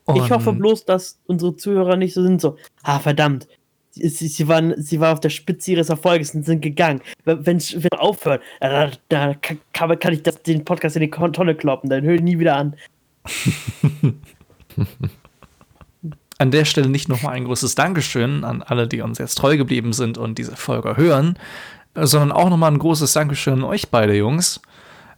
Und 0.05 0.17
ich 0.17 0.31
hoffe 0.31 0.53
bloß, 0.53 0.85
dass 0.85 1.19
unsere 1.25 1.57
Zuhörer 1.57 1.97
nicht 1.97 2.13
so 2.13 2.23
sind, 2.23 2.39
so, 2.39 2.55
ah, 2.83 2.99
verdammt, 2.99 3.47
sie, 3.91 4.09
sie, 4.09 4.47
waren, 4.47 4.73
sie 4.77 5.01
waren 5.01 5.13
auf 5.13 5.19
der 5.19 5.29
Spitze 5.29 5.71
ihres 5.71 5.89
Erfolges 5.89 6.33
und 6.33 6.45
sind 6.45 6.61
gegangen. 6.61 7.01
Wenn, 7.25 7.45
wenn 7.45 7.59
aufhört, 7.97 8.41
da, 8.61 8.91
da 9.09 9.33
kann, 9.33 9.99
kann, 9.99 10.13
ich 10.13 10.23
das, 10.23 10.41
den 10.43 10.63
Podcast 10.63 10.95
in 10.95 11.01
die 11.01 11.09
Tonne 11.09 11.55
kloppen, 11.55 11.89
dann 11.89 12.03
höre 12.03 12.15
ich 12.15 12.21
nie 12.21 12.39
wieder 12.39 12.55
an. 12.55 12.75
an 16.37 16.51
der 16.51 16.65
Stelle 16.65 16.89
nicht 16.89 17.07
nochmal 17.07 17.33
ein 17.33 17.45
großes 17.45 17.75
Dankeschön 17.75 18.43
an 18.43 18.61
alle, 18.61 18.87
die 18.87 19.01
uns 19.01 19.17
jetzt 19.17 19.35
treu 19.35 19.57
geblieben 19.57 19.93
sind 19.93 20.17
und 20.17 20.37
diese 20.37 20.55
Folge 20.55 20.97
hören, 20.97 21.37
sondern 21.95 22.31
auch 22.31 22.49
nochmal 22.49 22.71
ein 22.71 22.79
großes 22.79 23.13
Dankeschön 23.13 23.53
an 23.53 23.63
euch 23.63 23.89
beide 23.89 24.15
Jungs, 24.15 24.61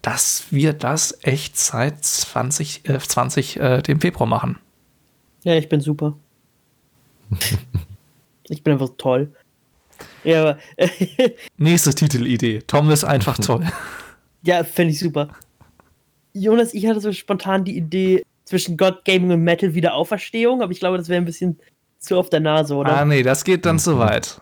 dass 0.01 0.45
wir 0.51 0.73
das 0.73 1.17
echt 1.23 1.57
seit 1.57 2.03
20, 2.03 2.87
äh, 2.87 2.99
20 2.99 3.59
äh, 3.59 3.81
dem 3.81 3.99
Februar 3.99 4.27
machen. 4.27 4.59
Ja, 5.43 5.55
ich 5.55 5.69
bin 5.69 5.81
super. 5.81 6.15
ich 8.49 8.63
bin 8.63 8.73
einfach 8.73 8.91
toll. 8.97 9.33
Ja, 10.23 10.57
Nächste 11.57 11.95
Titelidee. 11.95 12.61
Tom 12.67 12.91
ist 12.91 13.03
einfach 13.03 13.37
toll. 13.37 13.65
Ja, 14.43 14.63
fände 14.63 14.93
ich 14.93 14.99
super. 14.99 15.29
Jonas, 16.33 16.73
ich 16.73 16.85
hatte 16.85 17.01
so 17.01 17.11
spontan 17.11 17.63
die 17.63 17.75
Idee, 17.75 18.23
zwischen 18.47 18.77
God, 18.77 19.03
Gaming 19.05 19.31
und 19.31 19.43
Metal 19.43 19.75
wieder 19.75 19.93
Auferstehung, 19.93 20.61
aber 20.61 20.71
ich 20.71 20.79
glaube, 20.79 20.97
das 20.97 21.09
wäre 21.09 21.21
ein 21.21 21.25
bisschen 21.25 21.59
zu 21.99 22.17
auf 22.17 22.29
der 22.29 22.39
Nase, 22.39 22.75
oder? 22.75 22.97
Ah, 22.97 23.05
nee, 23.05 23.21
das 23.21 23.43
geht 23.43 23.65
dann 23.65 23.77
zu 23.77 23.99
weit. 23.99 24.39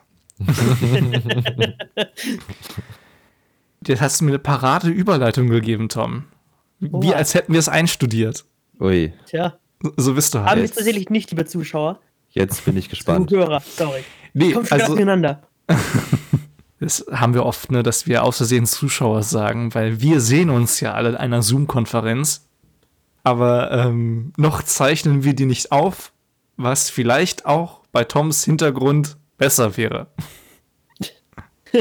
Jetzt 3.87 4.01
hast 4.01 4.21
du 4.21 4.25
mir 4.25 4.31
eine 4.31 4.39
parade 4.39 4.89
Überleitung 4.89 5.49
gegeben, 5.49 5.89
Tom. 5.89 6.25
Wie 6.79 7.13
als 7.15 7.33
hätten 7.33 7.53
wir 7.53 7.59
es 7.59 7.69
einstudiert. 7.69 8.45
Ui. 8.79 9.13
Tja. 9.25 9.57
So 9.97 10.13
bist 10.13 10.33
du 10.33 10.39
halt. 10.39 10.49
Haben 10.49 10.61
wir 10.61 10.71
tatsächlich 10.71 11.09
nicht, 11.09 11.31
liebe 11.31 11.45
Zuschauer. 11.45 11.99
Jetzt 12.29 12.65
bin 12.65 12.77
ich 12.77 12.89
gespannt. 12.89 13.29
Zuhörer, 13.31 13.61
sorry. 13.61 14.03
Nee, 14.33 14.51
Kommt 14.51 14.67
schon 14.67 14.79
also, 14.79 14.93
durcheinander. 14.93 15.41
das 16.79 17.05
haben 17.11 17.33
wir 17.33 17.45
oft, 17.45 17.71
ne, 17.71 17.81
dass 17.81 18.05
wir 18.05 18.23
aus 18.23 18.37
Versehen 18.37 18.65
Zuschauer 18.65 19.23
sagen, 19.23 19.73
weil 19.73 20.01
wir 20.01 20.19
sehen 20.19 20.49
uns 20.49 20.79
ja 20.79 20.93
alle 20.93 21.09
in 21.09 21.15
einer 21.15 21.41
Zoom-Konferenz 21.41 22.44
aber 23.25 23.71
ähm, 23.71 24.31
noch 24.37 24.63
zeichnen 24.63 25.23
wir 25.23 25.33
die 25.33 25.45
nicht 25.45 25.71
auf, 25.71 26.13
was 26.57 26.89
vielleicht 26.89 27.45
auch 27.45 27.81
bei 27.91 28.03
Toms 28.03 28.45
Hintergrund 28.45 29.17
besser 29.37 29.75
wäre. 29.77 30.07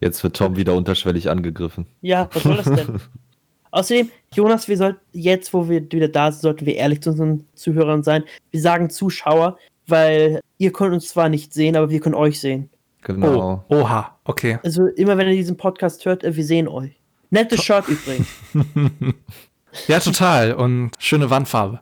Jetzt 0.00 0.22
wird 0.22 0.36
Tom 0.36 0.56
wieder 0.56 0.74
unterschwellig 0.74 1.30
angegriffen. 1.30 1.86
Ja, 2.00 2.28
was 2.32 2.42
soll 2.42 2.56
das 2.56 2.64
denn? 2.64 3.00
Außerdem, 3.70 4.10
Jonas, 4.34 4.66
wir 4.66 4.76
sollten 4.76 4.98
jetzt, 5.12 5.54
wo 5.54 5.68
wir 5.68 5.80
wieder 5.92 6.08
da 6.08 6.32
sind, 6.32 6.42
sollten 6.42 6.66
wir 6.66 6.74
ehrlich 6.74 7.02
zu 7.02 7.10
unseren 7.10 7.46
Zuhörern 7.54 8.02
sein. 8.02 8.24
Wir 8.50 8.60
sagen 8.60 8.90
Zuschauer, 8.90 9.58
weil 9.86 10.40
ihr 10.58 10.72
könnt 10.72 10.92
uns 10.92 11.06
zwar 11.08 11.28
nicht 11.28 11.54
sehen, 11.54 11.76
aber 11.76 11.88
wir 11.88 12.00
können 12.00 12.16
euch 12.16 12.40
sehen. 12.40 12.68
Genau. 13.02 13.64
Oh, 13.68 13.76
oha, 13.76 14.18
okay. 14.24 14.58
Also 14.64 14.86
immer 14.86 15.16
wenn 15.16 15.28
ihr 15.28 15.36
diesen 15.36 15.56
Podcast 15.56 16.04
hört, 16.04 16.24
äh, 16.24 16.34
wir 16.34 16.44
sehen 16.44 16.66
euch. 16.66 16.90
Nettes 17.30 17.62
Shirt 17.62 17.86
übrigens. 17.86 18.26
Ja, 19.88 20.00
total. 20.00 20.52
Und 20.54 20.92
schöne 20.98 21.30
Wandfarbe. 21.30 21.80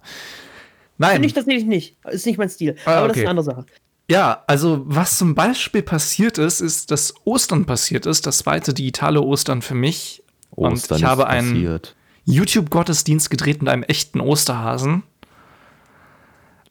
Nein. 0.99 1.13
Finde 1.13 1.29
ich 1.29 1.35
tatsächlich 1.35 1.65
nicht. 1.65 1.97
Ist 2.11 2.27
nicht 2.27 2.39
mein 2.39 2.51
Stil. 2.51 2.77
Ah, 2.85 2.91
aber 2.91 3.01
okay. 3.01 3.09
das 3.09 3.17
ist 3.17 3.23
eine 3.23 3.31
andere 3.31 3.45
Sache. 3.45 3.67
Ja, 4.11 4.43
also 4.47 4.83
was 4.87 5.19
zum 5.19 5.35
Beispiel 5.35 5.83
passiert 5.83 6.39
ist, 6.39 6.61
ist, 6.61 6.91
dass 6.91 7.15
Ostern 7.25 7.67
passiert 7.67 8.07
ist, 8.07 8.27
das 8.27 8.39
zweite 8.39 8.73
digitale 8.73 9.21
Ostern 9.21 9.61
für 9.61 9.75
mich. 9.75 10.23
Ostern 10.51 10.97
und 10.97 11.01
ich 11.01 11.05
habe 11.05 11.27
einen 11.27 11.81
YouTube-Gottesdienst 12.25 13.31
gedreht 13.31 13.61
mit 13.61 13.69
einem 13.71 13.83
echten 13.83 14.21
Osterhasen. 14.21 15.03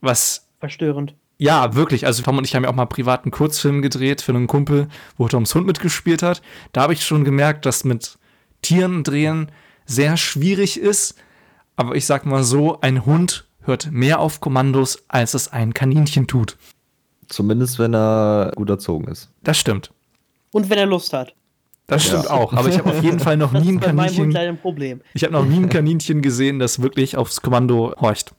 Was. 0.02 0.48
Verstörend. 0.60 1.14
Ja, 1.38 1.76
wirklich. 1.76 2.08
Also 2.08 2.24
Tom 2.24 2.40
und 2.40 2.46
ich 2.46 2.56
haben 2.56 2.64
ja 2.64 2.70
auch 2.70 2.76
mal 2.76 2.88
privaten 2.88 3.30
Kurzfilm 3.30 3.84
gedreht 3.84 4.22
für 4.22 4.34
einen 4.34 4.48
Kumpel, 4.48 4.88
wo 5.18 5.28
Toms 5.28 5.54
Hund 5.54 5.68
mitgespielt 5.68 6.24
hat. 6.24 6.42
Da 6.74 6.82
habe 6.82 6.94
ich 6.94 7.06
schon 7.06 7.24
gemerkt, 7.24 7.66
dass 7.68 7.84
mit 7.84 8.18
Tieren 8.64 9.04
drehen 9.04 9.52
sehr 9.88 10.18
schwierig 10.18 10.80
ist. 10.80 11.16
Aber 11.76 11.96
ich 11.96 12.06
sag 12.06 12.26
mal 12.26 12.44
so, 12.44 12.80
ein 12.82 13.06
Hund 13.06 13.46
hört 13.62 13.92
mehr 13.92 14.20
auf 14.20 14.40
Kommandos, 14.40 15.04
als 15.08 15.34
es 15.34 15.52
ein 15.52 15.74
Kaninchen 15.74 16.28
tut. 16.28 16.58
Zumindest 17.28 17.80
wenn 17.80 17.94
er 17.94 18.52
gut 18.56 18.70
erzogen 18.70 19.08
ist. 19.08 19.30
Das 19.44 19.58
stimmt. 19.58 19.92
Und 20.52 20.70
wenn 20.70 20.78
er 20.78 20.86
Lust 20.86 21.14
hat. 21.14 21.34
Das 21.88 22.06
stimmt 22.06 22.26
ja. 22.26 22.32
auch, 22.32 22.52
aber 22.52 22.68
ich 22.68 22.78
habe 22.78 22.90
auf 22.90 23.02
jeden 23.02 23.20
Fall 23.20 23.38
noch 23.38 23.52
nie 23.54 23.70
ein 23.70 23.80
Kaninchen. 23.80 24.36
Ein 24.36 24.58
Problem. 24.58 25.02
Ich 25.14 25.24
habe 25.24 25.34
noch 25.34 25.46
nie 25.46 25.58
ein 25.58 25.70
Kaninchen 25.70 26.22
gesehen, 26.22 26.60
das 26.60 26.82
wirklich 26.82 27.16
aufs 27.16 27.42
Kommando 27.42 27.96
horcht. 28.00 28.34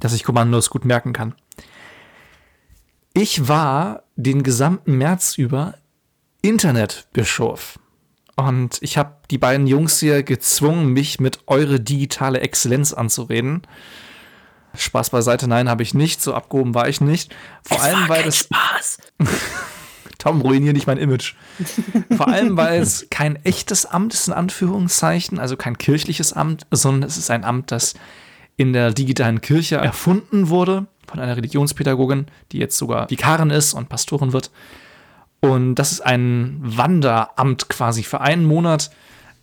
Dass 0.00 0.14
ich 0.14 0.24
Kommandos 0.24 0.70
gut 0.70 0.84
merken 0.84 1.12
kann. 1.12 1.34
Ich 3.12 3.48
war 3.48 4.02
den 4.16 4.42
gesamten 4.42 4.96
März 4.96 5.36
über 5.36 5.74
Internetbischof. 6.42 7.78
Und 8.36 8.78
ich 8.80 8.98
habe 8.98 9.16
die 9.30 9.38
beiden 9.38 9.66
Jungs 9.66 10.00
hier 10.00 10.22
gezwungen, 10.22 10.88
mich 10.88 11.20
mit 11.20 11.40
eure 11.46 11.80
digitale 11.80 12.40
Exzellenz 12.40 12.92
anzureden. 12.92 13.62
Spaß 14.76 15.10
beiseite, 15.10 15.46
nein, 15.46 15.68
habe 15.68 15.82
ich 15.82 15.94
nicht. 15.94 16.20
So 16.20 16.34
abgehoben 16.34 16.74
war 16.74 16.88
ich 16.88 17.00
nicht. 17.00 17.34
Vor 17.62 17.76
es 17.76 17.82
allem, 17.84 18.08
weil 18.08 18.24
das. 18.24 18.36
Spaß. 18.38 18.98
Tom, 20.18 20.40
ruinier 20.40 20.72
nicht 20.72 20.86
mein 20.86 20.96
Image. 20.96 21.34
Vor 22.16 22.28
allem, 22.28 22.56
weil 22.56 22.80
es 22.80 23.08
kein 23.10 23.36
echtes 23.44 23.84
Amt 23.84 24.14
ist, 24.14 24.28
in 24.28 24.32
Anführungszeichen, 24.32 25.38
also 25.38 25.56
kein 25.56 25.76
kirchliches 25.76 26.32
Amt, 26.32 26.66
sondern 26.70 27.06
es 27.06 27.18
ist 27.18 27.30
ein 27.30 27.44
Amt, 27.44 27.70
das 27.70 27.92
in 28.56 28.72
der 28.72 28.92
digitalen 28.92 29.42
Kirche 29.42 29.76
erfunden 29.76 30.48
wurde 30.48 30.86
von 31.06 31.20
einer 31.20 31.36
Religionspädagogin, 31.36 32.26
die 32.52 32.58
jetzt 32.58 32.78
sogar 32.78 33.10
Vikarin 33.10 33.50
ist 33.50 33.74
und 33.74 33.90
Pastorin 33.90 34.32
wird. 34.32 34.50
Und 35.40 35.74
das 35.74 35.92
ist 35.92 36.00
ein 36.00 36.58
Wanderamt 36.62 37.68
quasi. 37.68 38.02
Für 38.02 38.20
einen 38.20 38.44
Monat 38.44 38.90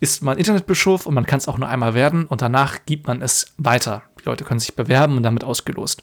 ist 0.00 0.22
man 0.22 0.36
Internetbischof 0.36 1.06
und 1.06 1.14
man 1.14 1.26
kann 1.26 1.38
es 1.38 1.46
auch 1.46 1.58
nur 1.58 1.68
einmal 1.68 1.94
werden 1.94 2.26
und 2.26 2.42
danach 2.42 2.80
gibt 2.86 3.06
man 3.06 3.22
es 3.22 3.54
weiter. 3.56 4.02
Die 4.20 4.24
Leute 4.24 4.44
können 4.44 4.58
sich 4.58 4.74
bewerben 4.74 5.16
und 5.16 5.22
damit 5.22 5.44
ausgelost. 5.44 6.02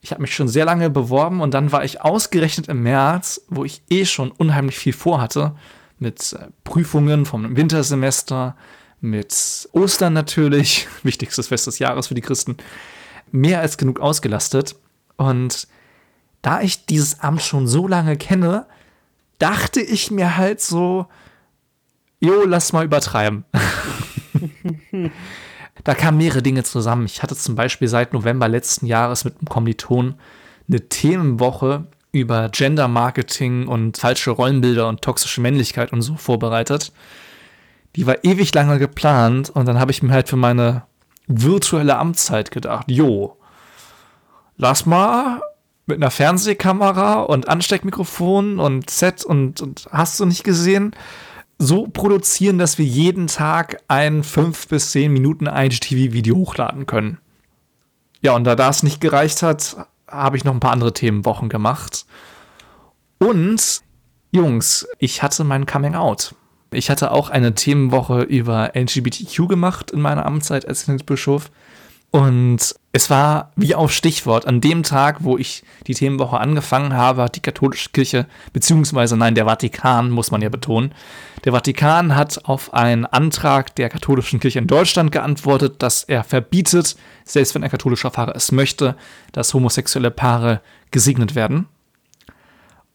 Ich 0.00 0.12
habe 0.12 0.22
mich 0.22 0.34
schon 0.34 0.48
sehr 0.48 0.64
lange 0.64 0.88
beworben 0.88 1.42
und 1.42 1.52
dann 1.52 1.72
war 1.72 1.84
ich 1.84 2.00
ausgerechnet 2.00 2.68
im 2.68 2.82
März, 2.82 3.42
wo 3.48 3.66
ich 3.66 3.82
eh 3.90 4.06
schon 4.06 4.30
unheimlich 4.30 4.78
viel 4.78 4.94
vorhatte, 4.94 5.54
mit 5.98 6.32
äh, 6.32 6.46
Prüfungen 6.64 7.26
vom 7.26 7.56
Wintersemester, 7.56 8.56
mit 9.02 9.68
Ostern 9.72 10.14
natürlich, 10.14 10.88
wichtigstes 11.02 11.48
Fest 11.48 11.66
des 11.66 11.78
Jahres 11.78 12.06
für 12.06 12.14
die 12.14 12.22
Christen, 12.22 12.56
mehr 13.30 13.60
als 13.60 13.76
genug 13.76 14.00
ausgelastet. 14.00 14.76
Und 15.16 15.68
da 16.40 16.62
ich 16.62 16.86
dieses 16.86 17.20
Amt 17.20 17.42
schon 17.42 17.66
so 17.66 17.86
lange 17.86 18.16
kenne, 18.16 18.66
dachte 19.40 19.80
ich 19.80 20.12
mir 20.12 20.36
halt 20.36 20.60
so, 20.60 21.06
jo, 22.20 22.44
lass 22.46 22.72
mal 22.72 22.84
übertreiben. 22.84 23.44
da 25.84 25.94
kamen 25.94 26.18
mehrere 26.18 26.42
Dinge 26.42 26.62
zusammen. 26.62 27.06
Ich 27.06 27.22
hatte 27.22 27.34
zum 27.34 27.56
Beispiel 27.56 27.88
seit 27.88 28.12
November 28.12 28.46
letzten 28.46 28.86
Jahres 28.86 29.24
mit 29.24 29.38
einem 29.38 29.48
Kommiliton 29.48 30.14
eine 30.68 30.88
Themenwoche 30.88 31.86
über 32.12 32.48
Gender 32.50 32.88
Marketing 32.88 33.66
und 33.66 33.98
falsche 33.98 34.30
Rollenbilder 34.30 34.88
und 34.88 35.02
toxische 35.02 35.40
Männlichkeit 35.40 35.92
und 35.92 36.02
so 36.02 36.16
vorbereitet. 36.16 36.92
Die 37.96 38.06
war 38.06 38.24
ewig 38.24 38.54
lange 38.54 38.78
geplant 38.78 39.50
und 39.50 39.66
dann 39.66 39.80
habe 39.80 39.90
ich 39.90 40.02
mir 40.02 40.12
halt 40.12 40.28
für 40.28 40.36
meine 40.36 40.84
virtuelle 41.26 41.96
Amtszeit 41.96 42.50
gedacht, 42.50 42.86
jo, 42.88 43.36
lass 44.56 44.86
mal 44.86 45.40
mit 45.90 45.98
einer 45.98 46.10
Fernsehkamera 46.10 47.20
und 47.20 47.48
Ansteckmikrofon 47.48 48.58
und 48.58 48.88
Set 48.88 49.24
und, 49.24 49.60
und 49.60 49.86
hast 49.92 50.18
du 50.18 50.24
nicht 50.24 50.44
gesehen, 50.44 50.94
so 51.58 51.86
produzieren, 51.86 52.56
dass 52.58 52.78
wir 52.78 52.86
jeden 52.86 53.26
Tag 53.26 53.82
ein 53.86 54.24
5 54.24 54.68
bis 54.68 54.92
10 54.92 55.12
Minuten 55.12 55.46
IGTV-Video 55.46 56.34
hochladen 56.34 56.86
können. 56.86 57.18
Ja, 58.22 58.34
und 58.34 58.44
da 58.44 58.56
das 58.56 58.82
nicht 58.82 59.00
gereicht 59.00 59.42
hat, 59.42 59.76
habe 60.08 60.38
ich 60.38 60.44
noch 60.44 60.54
ein 60.54 60.60
paar 60.60 60.72
andere 60.72 60.94
Themenwochen 60.94 61.50
gemacht. 61.50 62.06
Und, 63.18 63.82
Jungs, 64.32 64.88
ich 64.98 65.22
hatte 65.22 65.44
mein 65.44 65.66
Coming 65.66 65.94
Out. 65.94 66.34
Ich 66.72 66.88
hatte 66.88 67.10
auch 67.10 67.28
eine 67.28 67.54
Themenwoche 67.54 68.22
über 68.22 68.72
LGBTQ 68.74 69.48
gemacht 69.48 69.90
in 69.90 70.00
meiner 70.00 70.24
Amtszeit 70.24 70.66
als 70.66 70.86
Bischof. 71.04 71.50
Und 72.10 72.74
es 72.92 73.08
war 73.08 73.52
wie 73.54 73.74
auf 73.76 73.92
Stichwort. 73.92 74.46
An 74.46 74.60
dem 74.60 74.82
Tag, 74.82 75.18
wo 75.20 75.38
ich 75.38 75.62
die 75.86 75.94
Themenwoche 75.94 76.38
angefangen 76.38 76.94
habe, 76.94 77.22
hat 77.22 77.36
die 77.36 77.40
katholische 77.40 77.90
Kirche, 77.90 78.26
beziehungsweise 78.52 79.16
nein, 79.16 79.36
der 79.36 79.44
Vatikan, 79.44 80.10
muss 80.10 80.32
man 80.32 80.42
ja 80.42 80.48
betonen. 80.48 80.92
Der 81.44 81.52
Vatikan 81.52 82.16
hat 82.16 82.44
auf 82.46 82.74
einen 82.74 83.06
Antrag 83.06 83.76
der 83.76 83.88
katholischen 83.90 84.40
Kirche 84.40 84.58
in 84.58 84.66
Deutschland 84.66 85.12
geantwortet, 85.12 85.82
dass 85.82 86.02
er 86.02 86.24
verbietet, 86.24 86.96
selbst 87.24 87.54
wenn 87.54 87.62
ein 87.62 87.70
katholischer 87.70 88.10
Pfarrer 88.10 88.34
es 88.34 88.50
möchte, 88.50 88.96
dass 89.30 89.54
homosexuelle 89.54 90.10
Paare 90.10 90.60
gesegnet 90.90 91.36
werden. 91.36 91.68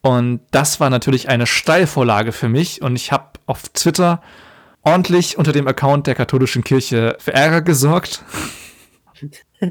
Und 0.01 0.41
das 0.51 0.81
war 0.81 0.89
natürlich 0.89 1.29
eine 1.29 1.47
Steilvorlage 1.47 2.33
für 2.33 2.49
mich. 2.49 2.81
Und 2.81 2.97
ich 2.97 3.13
habe 3.13 3.39
auf 3.45 3.69
Twitter 3.69 4.21
ordentlich 4.83 5.37
unter 5.37 5.53
dem 5.53 5.67
Account 5.67 6.05
der 6.05 6.15
katholischen 6.15 6.65
Kirche 6.65 7.15
für 7.19 7.33
Ärger 7.33 7.61
gesorgt. 7.61 8.23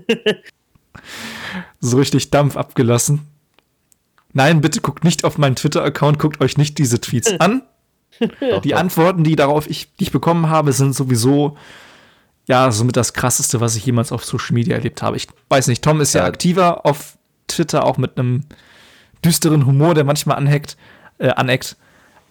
so 1.81 1.97
richtig 1.97 2.31
Dampf 2.31 2.57
abgelassen. 2.57 3.23
Nein, 4.33 4.61
bitte 4.61 4.81
guckt 4.81 5.05
nicht 5.05 5.25
auf 5.25 5.39
meinen 5.39 5.57
Twitter-Account, 5.57 6.19
guckt 6.19 6.41
euch 6.41 6.59
nicht 6.59 6.79
diese 6.79 7.01
Tweets 7.01 7.33
an. 7.40 7.62
die 8.62 8.75
Antworten, 8.75 9.25
die 9.25 9.37
darauf 9.37 9.68
ich, 9.68 9.95
die 9.97 10.05
ich 10.05 10.12
bekommen 10.12 10.49
habe, 10.49 10.73
sind 10.73 10.95
sowieso 10.95 11.57
ja 12.47 12.71
somit 12.71 12.97
das 12.97 13.12
krasseste, 13.12 13.61
was 13.61 13.75
ich 13.75 13.87
jemals 13.87 14.12
auf 14.12 14.25
Social 14.25 14.55
Media 14.55 14.77
erlebt 14.77 15.03
habe. 15.03 15.16
Ich 15.16 15.29
weiß 15.49 15.68
nicht, 15.68 15.83
Tom 15.83 16.01
ist 16.01 16.14
ja, 16.14 16.23
ja 16.23 16.27
aktiver 16.27 16.85
auf 16.85 17.16
Twitter, 17.49 17.85
auch 17.85 17.97
mit 17.97 18.18
einem 18.18 18.45
düsteren 19.25 19.66
Humor, 19.66 19.95
der 19.95 20.05
manchmal 20.05 20.37
anheckt, 20.37 20.77
äh, 21.18 21.31
aneckt. 21.31 21.77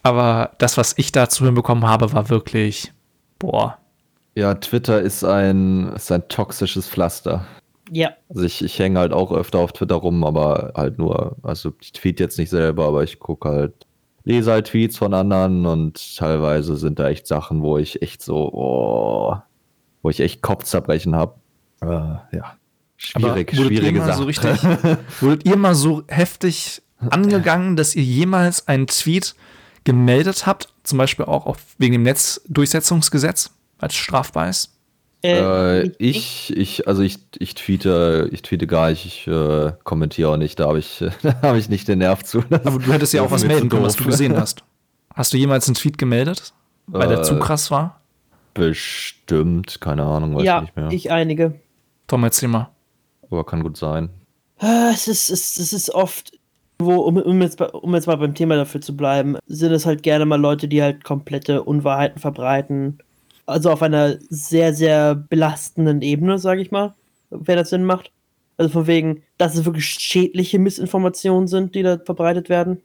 Aber 0.02 0.52
das, 0.58 0.76
was 0.76 0.94
ich 0.96 1.12
dazu 1.12 1.44
hinbekommen 1.44 1.86
habe, 1.86 2.12
war 2.12 2.28
wirklich, 2.28 2.92
boah, 3.38 3.78
ja, 4.34 4.54
Twitter 4.54 5.00
ist 5.00 5.24
ein, 5.24 5.92
ist 5.94 6.10
ein 6.10 6.28
toxisches 6.28 6.88
Pflaster. 6.88 7.46
Ja. 7.90 8.10
Also 8.28 8.42
ich, 8.42 8.64
ich 8.64 8.78
hänge 8.78 8.98
halt 8.98 9.12
auch 9.12 9.32
öfter 9.32 9.58
auf 9.58 9.72
Twitter 9.72 9.96
rum, 9.96 10.24
aber 10.24 10.72
halt 10.74 10.98
nur, 10.98 11.36
also 11.42 11.72
ich 11.80 11.92
tweet 11.92 12.20
jetzt 12.20 12.38
nicht 12.38 12.50
selber, 12.50 12.86
aber 12.86 13.02
ich 13.02 13.18
gucke 13.18 13.48
halt, 13.48 13.86
lese 14.24 14.52
halt 14.52 14.68
Tweets 14.68 14.96
von 14.96 15.12
anderen 15.12 15.66
und 15.66 16.16
teilweise 16.16 16.76
sind 16.76 16.98
da 16.98 17.08
echt 17.08 17.26
Sachen, 17.26 17.62
wo 17.62 17.76
ich 17.78 18.00
echt 18.02 18.22
so, 18.22 18.50
oh, 18.52 19.36
wo 20.02 20.10
ich 20.10 20.20
echt 20.20 20.42
Kopfzerbrechen 20.42 21.14
habe. 21.14 21.34
Äh, 21.82 21.86
ja. 22.36 22.56
Schwierig, 22.96 23.52
aber 23.52 23.66
schwierige 23.66 24.00
Sache. 24.00 24.18
So 24.18 24.24
richtig, 24.24 24.62
wurdet 25.20 25.46
ihr 25.46 25.56
mal 25.56 25.74
so 25.74 26.02
heftig 26.08 26.82
angegangen, 27.10 27.76
dass 27.76 27.94
ihr 27.94 28.04
jemals 28.04 28.66
einen 28.66 28.86
Tweet 28.86 29.34
gemeldet 29.82 30.46
habt, 30.46 30.72
zum 30.84 30.96
Beispiel 30.96 31.26
auch 31.26 31.44
auf, 31.44 31.58
wegen 31.76 31.92
dem 31.92 32.02
Netzdurchsetzungsgesetz? 32.02 33.50
als 33.78 33.94
strafbar 33.94 34.48
ist? 34.48 34.73
Äh, 35.24 35.90
ich, 35.98 36.54
ich, 36.54 36.86
also 36.86 37.02
ich, 37.02 37.18
ich 37.38 37.54
tweete, 37.54 38.28
ich 38.30 38.42
tweete 38.42 38.66
gar 38.66 38.90
nicht, 38.90 39.06
ich 39.06 39.26
äh, 39.26 39.72
kommentiere 39.82 40.28
auch 40.28 40.36
nicht, 40.36 40.60
da 40.60 40.68
habe 40.68 40.78
ich, 40.78 41.02
hab 41.42 41.56
ich 41.56 41.70
nicht 41.70 41.88
den 41.88 42.00
Nerv 42.00 42.22
zu. 42.24 42.44
Aber 42.50 42.78
du 42.78 42.92
hättest 42.92 43.14
ja 43.14 43.22
auch 43.22 43.30
was 43.30 43.44
melden 43.44 43.70
können, 43.70 43.84
was 43.84 43.96
du 43.96 44.04
gesehen 44.04 44.36
hast. 44.36 44.62
Hast 45.14 45.32
du 45.32 45.38
jemals 45.38 45.66
einen 45.66 45.76
Tweet 45.76 45.96
gemeldet, 45.96 46.52
weil 46.88 47.06
äh, 47.06 47.08
der 47.08 47.22
zu 47.22 47.38
krass 47.38 47.70
war? 47.70 48.02
Bestimmt, 48.52 49.80
keine 49.80 50.02
Ahnung, 50.02 50.36
weiß 50.36 50.44
ja, 50.44 50.60
nicht 50.60 50.76
mehr. 50.76 50.92
ich 50.92 51.10
einige. 51.10 51.54
Tom, 52.06 52.22
erzähl 52.22 52.50
mal. 52.50 52.68
Aber 53.30 53.44
kann 53.46 53.62
gut 53.62 53.78
sein. 53.78 54.10
Ah, 54.58 54.90
es 54.92 55.08
ist, 55.08 55.30
es, 55.30 55.58
es 55.58 55.72
ist 55.72 55.90
oft, 55.94 56.32
wo, 56.78 56.96
um, 56.96 57.16
um, 57.16 57.40
jetzt, 57.40 57.60
um 57.60 57.94
jetzt 57.94 58.06
mal 58.06 58.16
beim 58.16 58.34
Thema 58.34 58.56
dafür 58.56 58.82
zu 58.82 58.94
bleiben, 58.94 59.38
sind 59.46 59.72
es 59.72 59.86
halt 59.86 60.02
gerne 60.02 60.26
mal 60.26 60.40
Leute, 60.40 60.68
die 60.68 60.82
halt 60.82 61.02
komplette 61.02 61.62
Unwahrheiten 61.62 62.20
verbreiten 62.20 62.98
also 63.46 63.70
auf 63.70 63.82
einer 63.82 64.18
sehr, 64.28 64.74
sehr 64.74 65.14
belastenden 65.14 66.02
Ebene, 66.02 66.38
sage 66.38 66.62
ich 66.62 66.70
mal, 66.70 66.94
wer 67.30 67.56
das 67.56 67.70
Sinn 67.70 67.84
macht. 67.84 68.12
Also 68.56 68.70
von 68.70 68.86
wegen, 68.86 69.22
dass 69.36 69.56
es 69.56 69.64
wirklich 69.64 69.86
schädliche 69.86 70.58
Missinformationen 70.58 71.48
sind, 71.48 71.74
die 71.74 71.82
da 71.82 71.98
verbreitet 71.98 72.48
werden. 72.48 72.80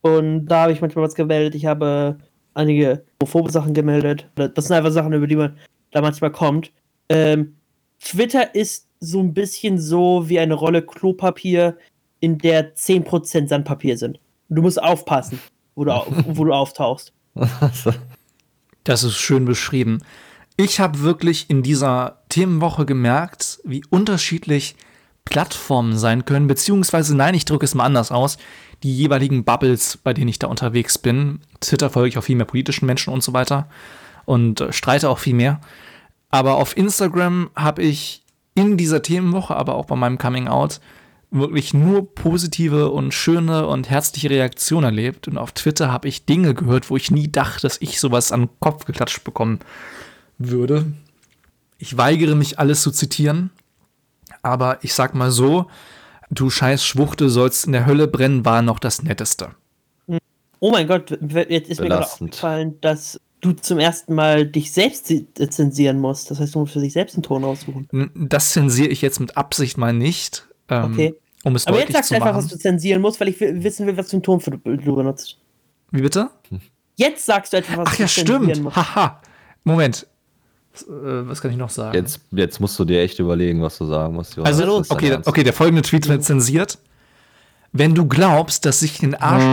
Und 0.00 0.46
da 0.46 0.62
habe 0.62 0.72
ich 0.72 0.80
manchmal 0.80 1.04
was 1.04 1.14
gemeldet. 1.14 1.54
Ich 1.56 1.66
habe 1.66 2.18
einige 2.54 3.04
homophobe 3.20 3.50
Sachen 3.50 3.74
gemeldet. 3.74 4.28
Das 4.36 4.66
sind 4.66 4.76
einfach 4.76 4.92
Sachen, 4.92 5.12
über 5.12 5.26
die 5.26 5.36
man 5.36 5.56
da 5.90 6.00
manchmal 6.00 6.30
kommt. 6.30 6.72
Ähm, 7.08 7.56
Twitter 8.00 8.54
ist 8.54 8.88
so 9.00 9.20
ein 9.20 9.34
bisschen 9.34 9.78
so 9.80 10.28
wie 10.28 10.38
eine 10.38 10.54
Rolle 10.54 10.82
Klopapier, 10.82 11.76
in 12.20 12.38
der 12.38 12.74
10% 12.74 13.48
Sandpapier 13.48 13.98
sind. 13.98 14.18
Du 14.48 14.62
musst 14.62 14.82
aufpassen, 14.82 15.40
wo 15.74 15.84
du, 15.84 15.92
wo 16.28 16.44
du 16.44 16.52
auftauchst. 16.52 17.12
Das 18.86 19.02
ist 19.02 19.16
schön 19.16 19.44
beschrieben. 19.46 19.98
Ich 20.56 20.78
habe 20.78 21.00
wirklich 21.00 21.50
in 21.50 21.64
dieser 21.64 22.22
Themenwoche 22.28 22.86
gemerkt, 22.86 23.58
wie 23.64 23.82
unterschiedlich 23.90 24.76
Plattformen 25.24 25.98
sein 25.98 26.24
können, 26.24 26.46
beziehungsweise, 26.46 27.16
nein, 27.16 27.34
ich 27.34 27.44
drücke 27.44 27.64
es 27.64 27.74
mal 27.74 27.84
anders 27.84 28.12
aus, 28.12 28.38
die 28.84 28.96
jeweiligen 28.96 29.42
Bubbles, 29.42 29.96
bei 29.96 30.14
denen 30.14 30.28
ich 30.28 30.38
da 30.38 30.46
unterwegs 30.46 30.98
bin. 30.98 31.40
Twitter 31.60 31.90
folge 31.90 32.10
ich 32.10 32.18
auch 32.18 32.22
viel 32.22 32.36
mehr 32.36 32.46
politischen 32.46 32.86
Menschen 32.86 33.12
und 33.12 33.24
so 33.24 33.32
weiter 33.32 33.68
und 34.24 34.60
äh, 34.60 34.72
streite 34.72 35.10
auch 35.10 35.18
viel 35.18 35.34
mehr. 35.34 35.60
Aber 36.30 36.54
auf 36.54 36.76
Instagram 36.76 37.50
habe 37.56 37.82
ich 37.82 38.22
in 38.54 38.76
dieser 38.76 39.02
Themenwoche, 39.02 39.56
aber 39.56 39.74
auch 39.74 39.86
bei 39.86 39.96
meinem 39.96 40.16
Coming 40.16 40.46
Out, 40.46 40.80
wirklich 41.30 41.74
nur 41.74 42.14
positive 42.14 42.90
und 42.90 43.12
schöne 43.12 43.66
und 43.66 43.90
herzliche 43.90 44.30
Reaktionen 44.30 44.84
erlebt. 44.84 45.28
Und 45.28 45.38
auf 45.38 45.52
Twitter 45.52 45.90
habe 45.92 46.08
ich 46.08 46.24
Dinge 46.24 46.54
gehört, 46.54 46.90
wo 46.90 46.96
ich 46.96 47.10
nie 47.10 47.30
dachte, 47.30 47.62
dass 47.62 47.80
ich 47.80 48.00
sowas 48.00 48.32
an 48.32 48.42
den 48.42 48.50
Kopf 48.60 48.84
geklatscht 48.84 49.24
bekommen 49.24 49.60
würde. 50.38 50.86
Ich 51.78 51.96
weigere 51.96 52.34
mich, 52.34 52.58
alles 52.58 52.82
zu 52.82 52.90
zitieren. 52.90 53.50
Aber 54.42 54.78
ich 54.82 54.94
sag 54.94 55.14
mal 55.14 55.30
so, 55.30 55.66
du 56.30 56.50
scheiß 56.50 56.84
Schwuchte 56.84 57.28
sollst 57.28 57.66
in 57.66 57.72
der 57.72 57.86
Hölle 57.86 58.08
brennen, 58.08 58.44
war 58.44 58.62
noch 58.62 58.78
das 58.78 59.02
Netteste. 59.02 59.50
Oh 60.60 60.70
mein 60.70 60.86
Gott, 60.86 61.10
jetzt 61.10 61.68
ist 61.68 61.78
Belastend. 61.78 61.80
mir 61.80 61.88
gerade 61.88 62.04
aufgefallen, 62.04 62.80
dass 62.80 63.20
du 63.40 63.52
zum 63.52 63.78
ersten 63.78 64.14
Mal 64.14 64.46
dich 64.46 64.72
selbst 64.72 65.12
zensieren 65.50 65.98
musst. 65.98 66.30
Das 66.30 66.40
heißt, 66.40 66.54
du 66.54 66.60
musst 66.60 66.72
für 66.72 66.80
dich 66.80 66.94
selbst 66.94 67.14
einen 67.14 67.22
Ton 67.22 67.44
raussuchen. 67.44 68.10
Das 68.14 68.52
zensiere 68.52 68.88
ich 68.88 69.02
jetzt 69.02 69.20
mit 69.20 69.36
Absicht 69.36 69.76
mal 69.76 69.92
nicht. 69.92 70.45
Ähm, 70.68 70.92
okay. 70.92 71.14
Um 71.44 71.54
es 71.54 71.66
Aber 71.66 71.78
jetzt 71.78 71.92
sagst 71.92 72.10
du 72.10 72.16
einfach, 72.16 72.34
was 72.34 72.48
du 72.48 72.58
zensieren 72.58 73.00
musst, 73.00 73.20
weil 73.20 73.28
ich 73.28 73.40
wissen 73.40 73.86
will, 73.86 73.96
was 73.96 74.10
für 74.10 74.14
einen 74.14 74.22
Ton 74.22 74.40
du 74.40 74.96
benutzt. 74.96 75.38
Wie 75.92 76.02
bitte? 76.02 76.30
Jetzt 76.96 77.24
sagst 77.26 77.52
du 77.52 77.58
etwas, 77.58 77.76
was 77.76 77.88
Ach 77.88 77.98
ja, 77.98 78.08
stimmt. 78.08 78.74
Haha. 78.74 79.20
Moment. 79.62 80.06
Äh, 80.82 80.84
was 80.88 81.40
kann 81.40 81.50
ich 81.50 81.56
noch 81.56 81.70
sagen? 81.70 81.94
Jetzt, 81.94 82.20
jetzt 82.32 82.60
musst 82.60 82.78
du 82.78 82.84
dir 82.84 83.00
echt 83.00 83.18
überlegen, 83.18 83.62
was 83.62 83.78
du 83.78 83.86
sagen 83.86 84.14
musst. 84.14 84.36
Jonas. 84.36 84.60
Also, 84.60 84.82
okay, 84.88 85.18
okay, 85.24 85.44
der 85.44 85.52
folgende 85.52 85.82
Tweet 85.82 86.08
wird 86.08 86.24
zensiert. 86.24 86.78
Wenn 87.72 87.94
du 87.94 88.06
glaubst, 88.06 88.64
dass 88.64 88.80
sich 88.80 88.98
den 88.98 89.14
Arsch 89.14 89.44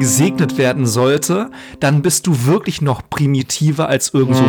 gesegnet 0.00 0.58
werden 0.58 0.86
sollte, 0.86 1.50
dann 1.80 2.02
bist 2.02 2.26
du 2.26 2.46
wirklich 2.46 2.82
noch 2.82 3.08
primitiver 3.08 3.88
als 3.88 4.12
irgend 4.12 4.36
so. 4.36 4.44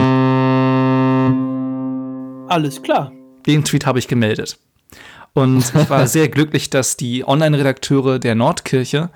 Alles 2.48 2.82
klar. 2.82 3.12
Den 3.46 3.64
Tweet 3.64 3.86
habe 3.86 4.00
ich 4.00 4.08
gemeldet. 4.08 4.58
Und 5.34 5.74
ich 5.76 5.90
war 5.90 6.08
sehr 6.08 6.30
glücklich, 6.30 6.70
dass 6.70 6.98
die 6.98 7.28
Online-Redakteure 7.28 8.20
der 8.20 8.36
Nordkirche 8.36 9.10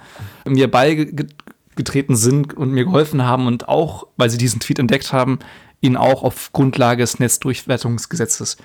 mir 0.46 0.70
beigetreten 0.70 2.16
sind 2.16 2.54
und 2.56 2.72
mir 2.72 2.86
geholfen 2.86 3.24
haben 3.24 3.48
und 3.48 3.68
auch, 3.68 4.08
weil 4.18 4.30
sie 4.30 4.38
diesen 4.38 4.60
Tweet 4.60 4.80
entdeckt 4.80 5.14
haben, 5.14 5.40
ihn 5.82 5.96
auch 5.96 6.24
auf 6.24 6.52
Grundlage 6.54 7.04
des 7.04 7.20
Netzdurchwertungsgesetzes 7.20 8.58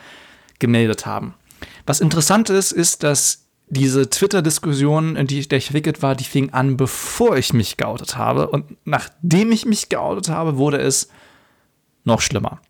gemeldet 0.59 1.05
haben. 1.05 1.35
Was 1.87 2.01
interessant 2.01 2.51
ist, 2.51 2.73
ist, 2.73 3.03
dass 3.03 3.47
diese 3.69 4.11
Twitter-Diskussion, 4.11 5.17
in 5.17 5.27
die 5.27 5.41
ich, 5.41 5.49
der 5.49 5.59
ich 5.59 5.67
verwickelt 5.67 6.03
war, 6.03 6.15
die 6.15 6.25
fing 6.25 6.51
an, 6.51 6.77
bevor 6.77 7.37
ich 7.37 7.53
mich 7.53 7.77
geoutet 7.77 8.17
habe. 8.17 8.49
Und 8.49 8.77
nachdem 8.85 9.51
ich 9.51 9.65
mich 9.65 9.89
geoutet 9.89 10.29
habe, 10.29 10.59
wurde 10.59 10.79
es 10.79 11.09
noch 12.05 12.21
schlimmer. 12.21 12.61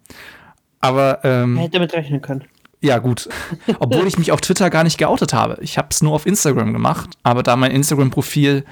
Aber 0.81 1.21
ähm, 1.25 1.57
hätte 1.57 1.73
damit 1.73 1.93
rechnen 1.93 2.21
können. 2.21 2.45
Ja, 2.83 2.99
gut. 2.99 3.29
Obwohl 3.79 4.07
ich 4.09 4.19
mich 4.19 4.33
auf 4.33 4.41
Twitter 4.41 4.69
gar 4.69 4.83
nicht 4.83 4.99
geoutet 4.99 5.33
habe. 5.33 5.57
Ich 5.61 5.79
habe 5.79 5.89
es 5.91 6.03
nur 6.03 6.13
auf 6.13 6.27
Instagram 6.27 6.73
gemacht. 6.73 7.11
Aber 7.23 7.43
da 7.43 7.57
mein 7.57 7.71
Instagram-Profil 7.71 8.65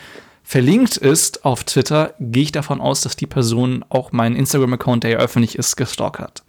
verlinkt 0.42 0.96
ist 0.96 1.44
auf 1.44 1.62
Twitter, 1.62 2.14
gehe 2.18 2.42
ich 2.42 2.52
davon 2.52 2.80
aus, 2.80 3.02
dass 3.02 3.14
die 3.14 3.28
Person 3.28 3.84
auch 3.88 4.10
meinen 4.10 4.34
Instagram-Account, 4.34 5.04
der 5.04 5.12
ja 5.12 5.18
öffentlich 5.18 5.56
ist, 5.56 5.76
gestalkt 5.76 6.18
hat. 6.18 6.42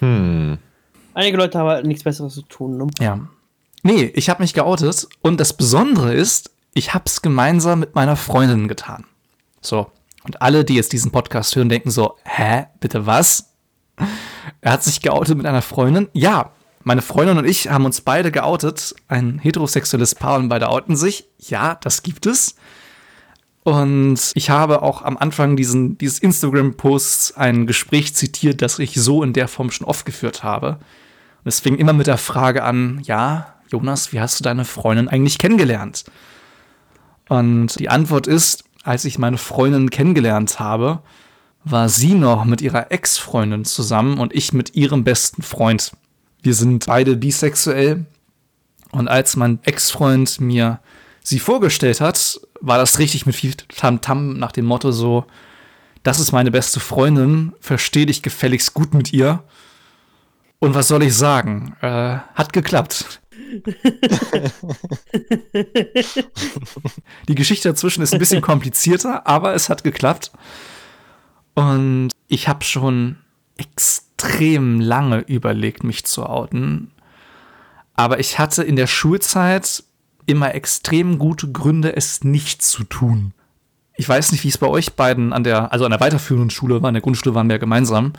Hm. 0.00 0.58
Einige 1.14 1.38
Leute 1.38 1.58
haben 1.58 1.68
halt 1.68 1.86
nichts 1.86 2.04
Besseres 2.04 2.34
zu 2.34 2.42
tun, 2.42 2.76
ne? 2.76 2.86
Ja. 3.00 3.20
Nee, 3.82 4.12
ich 4.14 4.28
habe 4.28 4.42
mich 4.42 4.52
geoutet 4.52 5.08
und 5.22 5.40
das 5.40 5.54
Besondere 5.54 6.12
ist, 6.12 6.50
ich 6.74 6.92
habe 6.92 7.04
es 7.06 7.22
gemeinsam 7.22 7.80
mit 7.80 7.94
meiner 7.94 8.16
Freundin 8.16 8.68
getan. 8.68 9.06
So. 9.62 9.90
Und 10.24 10.42
alle, 10.42 10.64
die 10.64 10.74
jetzt 10.74 10.92
diesen 10.92 11.10
Podcast 11.10 11.56
hören, 11.56 11.70
denken 11.70 11.90
so, 11.90 12.16
hä, 12.24 12.66
bitte 12.80 13.06
was? 13.06 13.54
Er 14.60 14.72
hat 14.72 14.84
sich 14.84 15.00
geoutet 15.00 15.38
mit 15.38 15.46
einer 15.46 15.62
Freundin? 15.62 16.08
Ja, 16.12 16.50
meine 16.86 17.02
Freundin 17.02 17.36
und 17.36 17.46
ich 17.46 17.68
haben 17.68 17.84
uns 17.84 18.00
beide 18.00 18.30
geoutet. 18.30 18.94
Ein 19.08 19.40
heterosexuelles 19.40 20.14
Paar 20.14 20.38
und 20.38 20.48
beide 20.48 20.68
outen 20.68 20.94
sich. 20.94 21.26
Ja, 21.36 21.74
das 21.74 22.04
gibt 22.04 22.26
es. 22.26 22.54
Und 23.64 24.30
ich 24.34 24.50
habe 24.50 24.82
auch 24.82 25.02
am 25.02 25.16
Anfang 25.16 25.56
diesen, 25.56 25.98
dieses 25.98 26.20
Instagram-Posts 26.20 27.36
ein 27.36 27.66
Gespräch 27.66 28.14
zitiert, 28.14 28.62
das 28.62 28.78
ich 28.78 28.94
so 28.94 29.24
in 29.24 29.32
der 29.32 29.48
Form 29.48 29.72
schon 29.72 29.84
oft 29.84 30.06
geführt 30.06 30.44
habe. 30.44 30.78
Und 31.42 31.48
es 31.48 31.58
fing 31.58 31.74
immer 31.74 31.92
mit 31.92 32.06
der 32.06 32.18
Frage 32.18 32.62
an, 32.62 33.00
ja, 33.02 33.54
Jonas, 33.68 34.12
wie 34.12 34.20
hast 34.20 34.38
du 34.38 34.44
deine 34.44 34.64
Freundin 34.64 35.08
eigentlich 35.08 35.38
kennengelernt? 35.38 36.04
Und 37.28 37.80
die 37.80 37.88
Antwort 37.88 38.28
ist, 38.28 38.62
als 38.84 39.04
ich 39.04 39.18
meine 39.18 39.38
Freundin 39.38 39.90
kennengelernt 39.90 40.60
habe, 40.60 41.00
war 41.64 41.88
sie 41.88 42.14
noch 42.14 42.44
mit 42.44 42.60
ihrer 42.62 42.92
Ex-Freundin 42.92 43.64
zusammen 43.64 44.18
und 44.18 44.32
ich 44.32 44.52
mit 44.52 44.76
ihrem 44.76 45.02
besten 45.02 45.42
Freund. 45.42 45.90
Wir 46.46 46.54
sind 46.54 46.86
beide 46.86 47.16
bisexuell. 47.16 48.06
Und 48.92 49.08
als 49.08 49.34
mein 49.34 49.58
Ex-Freund 49.64 50.40
mir 50.40 50.78
sie 51.20 51.40
vorgestellt 51.40 52.00
hat, 52.00 52.40
war 52.60 52.78
das 52.78 53.00
richtig 53.00 53.26
mit 53.26 53.34
viel 53.34 53.52
Tamtam 53.54 54.30
-Tam 54.30 54.38
nach 54.38 54.52
dem 54.52 54.64
Motto 54.64 54.92
so, 54.92 55.24
das 56.04 56.20
ist 56.20 56.30
meine 56.30 56.52
beste 56.52 56.78
Freundin, 56.78 57.52
versteh 57.58 58.06
dich 58.06 58.22
gefälligst 58.22 58.74
gut 58.74 58.94
mit 58.94 59.12
ihr. 59.12 59.42
Und 60.60 60.76
was 60.76 60.86
soll 60.86 61.02
ich 61.02 61.16
sagen? 61.16 61.74
Äh, 61.80 62.18
hat 62.34 62.52
geklappt. 62.52 63.20
Die 67.26 67.34
Geschichte 67.34 67.70
dazwischen 67.70 68.02
ist 68.02 68.12
ein 68.12 68.20
bisschen 68.20 68.40
komplizierter, 68.40 69.26
aber 69.26 69.54
es 69.54 69.68
hat 69.68 69.82
geklappt. 69.82 70.30
Und 71.54 72.10
ich 72.28 72.46
habe 72.46 72.62
schon 72.62 73.16
extrem 73.56 74.05
lange 74.80 75.20
überlegt, 75.20 75.84
mich 75.84 76.04
zu 76.04 76.26
outen. 76.26 76.90
Aber 77.94 78.20
ich 78.20 78.38
hatte 78.38 78.62
in 78.62 78.76
der 78.76 78.86
Schulzeit 78.86 79.84
immer 80.26 80.54
extrem 80.54 81.18
gute 81.18 81.50
Gründe, 81.50 81.96
es 81.96 82.24
nicht 82.24 82.62
zu 82.62 82.84
tun. 82.84 83.32
Ich 83.96 84.08
weiß 84.08 84.32
nicht, 84.32 84.44
wie 84.44 84.48
es 84.48 84.58
bei 84.58 84.66
euch 84.66 84.94
beiden 84.94 85.32
an 85.32 85.44
der, 85.44 85.72
also 85.72 85.84
an 85.84 85.90
der 85.90 86.00
weiterführenden 86.00 86.50
Schule 86.50 86.82
war, 86.82 86.88
an 86.88 86.94
der 86.94 87.02
Grundschule 87.02 87.34
waren 87.34 87.48
wir 87.48 87.58
gemeinsam, 87.58 88.12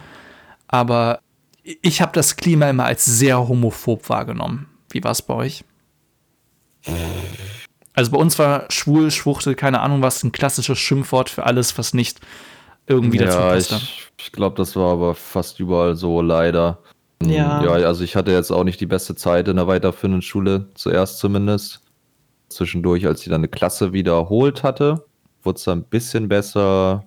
aber 0.68 1.20
ich 1.64 2.02
habe 2.02 2.14
das 2.14 2.36
Klima 2.36 2.70
immer 2.70 2.86
als 2.86 3.06
sehr 3.06 3.48
homophob 3.48 4.10
wahrgenommen. 4.10 4.68
Wie 4.90 5.04
war 5.04 5.12
es 5.12 5.22
bei 5.22 5.34
euch? 5.34 5.64
Also 7.94 8.12
bei 8.12 8.18
uns 8.18 8.40
war 8.40 8.66
schwul, 8.70 9.12
schwuchtel, 9.12 9.54
keine 9.54 9.82
Ahnung 9.82 10.02
was, 10.02 10.24
ein 10.24 10.32
klassisches 10.32 10.80
Schimpfwort 10.80 11.30
für 11.30 11.46
alles, 11.46 11.78
was 11.78 11.94
nicht 11.94 12.22
irgendwie 12.88 13.18
dazu 13.18 13.38
ja, 13.38 13.50
passt. 13.52 13.72
Ich, 13.72 14.08
ich 14.18 14.32
glaube, 14.32 14.56
das 14.56 14.76
war 14.76 14.94
aber 14.94 15.14
fast 15.14 15.60
überall 15.60 15.96
so, 15.96 16.22
leider. 16.22 16.80
Ja. 17.22 17.64
ja, 17.64 17.72
also 17.88 18.04
ich 18.04 18.16
hatte 18.16 18.32
jetzt 18.32 18.52
auch 18.52 18.64
nicht 18.64 18.80
die 18.80 18.86
beste 18.86 19.16
Zeit 19.16 19.48
in 19.48 19.56
der 19.56 19.68
weiterführenden 19.68 20.22
Schule, 20.22 20.68
zuerst 20.76 21.20
zumindest. 21.20 21.82
Zwischendurch, 22.50 23.06
als 23.06 23.22
sie 23.22 23.30
dann 23.30 23.42
eine 23.42 23.50
Klasse 23.50 23.92
wiederholt 23.92 24.64
hatte, 24.64 25.06
wurde 25.44 25.58
es 25.58 25.64
dann 25.66 25.80
ein 25.80 25.84
bisschen 25.84 26.30
besser 26.30 27.04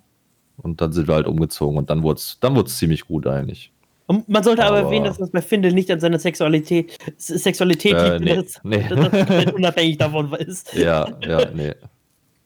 und 0.58 0.80
dann 0.80 0.92
sind 0.92 1.08
wir 1.08 1.14
halt 1.14 1.26
umgezogen 1.26 1.78
und 1.78 1.88
dann 1.88 2.02
wurde 2.02 2.18
es 2.18 2.38
dann 2.40 2.66
ziemlich 2.66 3.06
gut 3.06 3.26
eigentlich. 3.26 3.72
Und 4.06 4.28
man 4.28 4.42
sollte 4.42 4.64
aber, 4.64 4.78
aber 4.78 4.86
erwähnen, 4.88 5.04
dass 5.04 5.18
das 5.18 5.30
bei 5.30 5.40
Findel 5.40 5.72
nicht 5.72 5.90
an 5.90 6.00
seiner 6.00 6.18
Sexualität, 6.18 6.98
Sexualität 7.16 7.94
äh, 7.94 8.18
liegt, 8.18 8.60
nee, 8.64 8.82
dass, 8.82 9.12
nee. 9.12 9.12
dass 9.12 9.44
das 9.44 9.52
unabhängig 9.54 9.98
davon 9.98 10.32
ist. 10.38 10.74
Ja, 10.74 11.08
ja, 11.24 11.48
nee. 11.54 11.74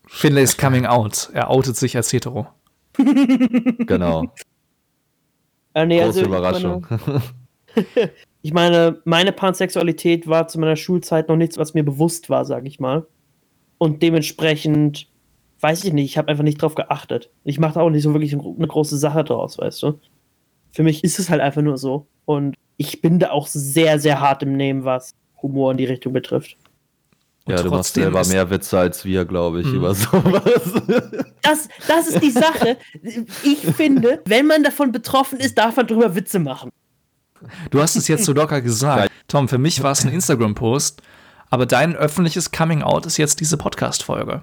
Finlay 0.06 0.42
ist 0.42 0.58
coming 0.58 0.84
out. 0.84 1.30
Er 1.32 1.50
outet 1.50 1.76
sich 1.76 1.96
als 1.96 2.12
hetero. 2.12 2.46
Genau. 2.96 4.24
Äh, 5.74 5.86
nee, 5.86 5.98
Große 5.98 6.20
also, 6.20 6.24
Überraschung. 6.24 6.86
Ich 6.90 7.84
meine, 7.94 8.10
ich 8.42 8.52
meine, 8.52 9.02
meine 9.04 9.32
Pansexualität 9.32 10.26
war 10.26 10.48
zu 10.48 10.60
meiner 10.60 10.76
Schulzeit 10.76 11.28
noch 11.28 11.36
nichts, 11.36 11.58
was 11.58 11.74
mir 11.74 11.84
bewusst 11.84 12.30
war, 12.30 12.44
sag 12.44 12.66
ich 12.66 12.80
mal. 12.80 13.06
Und 13.78 14.02
dementsprechend, 14.02 15.08
weiß 15.60 15.84
ich 15.84 15.92
nicht, 15.92 16.04
ich 16.04 16.18
habe 16.18 16.28
einfach 16.28 16.44
nicht 16.44 16.62
drauf 16.62 16.74
geachtet. 16.74 17.30
Ich 17.44 17.58
mache 17.58 17.74
da 17.74 17.80
auch 17.80 17.90
nicht 17.90 18.02
so 18.02 18.14
wirklich 18.14 18.32
eine 18.32 18.66
große 18.68 18.96
Sache 18.96 19.24
draus, 19.24 19.58
weißt 19.58 19.82
du. 19.82 20.00
Für 20.70 20.82
mich 20.82 21.04
ist 21.04 21.18
es 21.18 21.28
halt 21.28 21.40
einfach 21.40 21.62
nur 21.62 21.76
so. 21.76 22.06
Und 22.24 22.54
ich 22.76 23.00
bin 23.00 23.18
da 23.18 23.30
auch 23.30 23.46
sehr, 23.46 23.98
sehr 23.98 24.20
hart 24.20 24.42
im 24.42 24.56
Nehmen, 24.56 24.84
was 24.84 25.12
Humor 25.42 25.72
in 25.72 25.78
die 25.78 25.84
Richtung 25.84 26.12
betrifft. 26.12 26.56
Und 27.46 27.56
ja, 27.56 27.62
du 27.62 27.70
machst 27.70 27.94
selber 27.94 28.24
mehr 28.26 28.48
Witze 28.48 28.78
als 28.78 29.04
wir, 29.04 29.26
glaube 29.26 29.60
ich, 29.60 29.66
mhm. 29.66 29.74
über 29.74 29.94
sowas. 29.94 30.42
Das, 31.42 31.68
das 31.86 32.08
ist 32.08 32.22
die 32.22 32.30
Sache. 32.30 32.78
Ich 33.42 33.58
finde, 33.58 34.22
wenn 34.24 34.46
man 34.46 34.62
davon 34.62 34.92
betroffen 34.92 35.38
ist, 35.38 35.58
darf 35.58 35.76
man 35.76 35.86
drüber 35.86 36.14
Witze 36.14 36.38
machen. 36.38 36.70
Du 37.70 37.82
hast 37.82 37.96
es 37.96 38.08
jetzt 38.08 38.24
so 38.24 38.32
locker 38.32 38.62
gesagt. 38.62 39.10
Tom, 39.28 39.46
für 39.46 39.58
mich 39.58 39.82
war 39.82 39.92
es 39.92 40.06
ein 40.06 40.12
Instagram-Post, 40.12 41.02
aber 41.50 41.66
dein 41.66 41.94
öffentliches 41.94 42.50
Coming-out 42.50 43.04
ist 43.04 43.18
jetzt 43.18 43.40
diese 43.40 43.58
Podcast-Folge. 43.58 44.42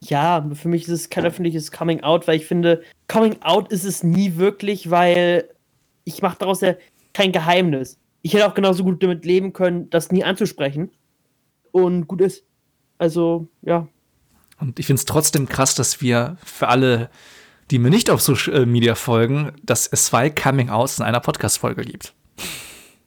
Ja, 0.00 0.48
für 0.52 0.68
mich 0.68 0.82
ist 0.82 0.90
es 0.90 1.10
kein 1.10 1.26
öffentliches 1.26 1.72
Coming-out, 1.72 2.28
weil 2.28 2.36
ich 2.36 2.46
finde, 2.46 2.82
Coming-out 3.08 3.72
ist 3.72 3.84
es 3.84 4.04
nie 4.04 4.36
wirklich, 4.36 4.90
weil 4.90 5.48
ich 6.04 6.22
mache 6.22 6.38
daraus 6.38 6.60
ja 6.60 6.74
kein 7.12 7.32
Geheimnis. 7.32 7.98
Ich 8.22 8.34
hätte 8.34 8.46
auch 8.46 8.54
genauso 8.54 8.84
gut 8.84 9.02
damit 9.02 9.24
leben 9.24 9.52
können, 9.52 9.90
das 9.90 10.12
nie 10.12 10.22
anzusprechen. 10.22 10.92
Und 11.76 12.08
gut 12.08 12.22
ist. 12.22 12.42
Also, 12.96 13.48
ja. 13.60 13.86
Und 14.58 14.78
ich 14.78 14.86
finde 14.86 15.00
es 15.00 15.04
trotzdem 15.04 15.46
krass, 15.46 15.74
dass 15.74 16.00
wir 16.00 16.38
für 16.42 16.68
alle, 16.68 17.10
die 17.70 17.78
mir 17.78 17.90
nicht 17.90 18.08
auf 18.08 18.22
Social 18.22 18.64
Media 18.64 18.94
folgen, 18.94 19.52
dass 19.62 19.86
es 19.86 20.06
zwei 20.06 20.30
Coming-Outs 20.30 21.00
in 21.00 21.04
einer 21.04 21.20
Podcast-Folge 21.20 21.82
gibt. 21.82 22.14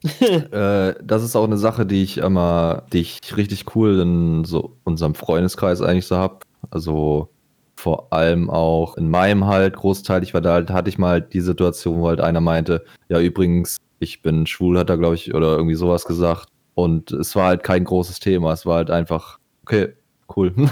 äh, 0.21 0.93
das 1.03 1.23
ist 1.23 1.35
auch 1.35 1.45
eine 1.45 1.57
Sache, 1.57 1.87
die 1.87 2.03
ich 2.03 2.19
immer, 2.19 2.83
die 2.93 2.99
ich 2.99 3.35
richtig 3.35 3.75
cool 3.75 3.99
in 4.01 4.45
so 4.45 4.77
unserem 4.83 5.15
Freundeskreis 5.15 5.81
eigentlich 5.81 6.05
so 6.05 6.17
habe. 6.17 6.41
Also 6.69 7.29
vor 7.75 8.13
allem 8.13 8.51
auch 8.51 8.97
in 8.97 9.09
meinem 9.09 9.47
halt 9.47 9.77
großteilig, 9.77 10.35
weil 10.35 10.41
da 10.41 10.53
halt 10.53 10.69
hatte 10.69 10.89
ich 10.89 10.99
mal 10.99 11.21
die 11.21 11.41
Situation, 11.41 12.01
wo 12.01 12.07
halt 12.07 12.21
einer 12.21 12.41
meinte, 12.41 12.85
ja 13.07 13.19
übrigens, 13.19 13.77
ich 13.97 14.21
bin 14.21 14.45
schwul, 14.45 14.77
hat 14.77 14.91
er 14.91 14.99
glaube 14.99 15.15
ich 15.15 15.33
oder 15.33 15.55
irgendwie 15.55 15.75
sowas 15.75 16.05
gesagt. 16.05 16.49
Und 16.81 17.11
es 17.11 17.35
war 17.35 17.47
halt 17.47 17.63
kein 17.63 17.83
großes 17.83 18.19
Thema, 18.19 18.53
es 18.53 18.65
war 18.65 18.77
halt 18.77 18.91
einfach, 18.91 19.39
okay, 19.63 19.93
cool. 20.35 20.53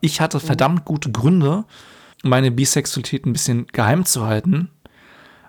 ich 0.00 0.20
hatte 0.20 0.40
verdammt 0.40 0.84
gute 0.84 1.10
Gründe, 1.10 1.64
meine 2.22 2.50
Bisexualität 2.50 3.26
ein 3.26 3.32
bisschen 3.32 3.66
geheim 3.68 4.04
zu 4.04 4.26
halten 4.26 4.70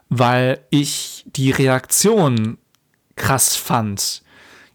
weil 0.10 0.65
ich 0.71 1.25
die 1.36 1.51
Reaktion 1.51 2.58
krass 3.15 3.55
fand. 3.55 4.23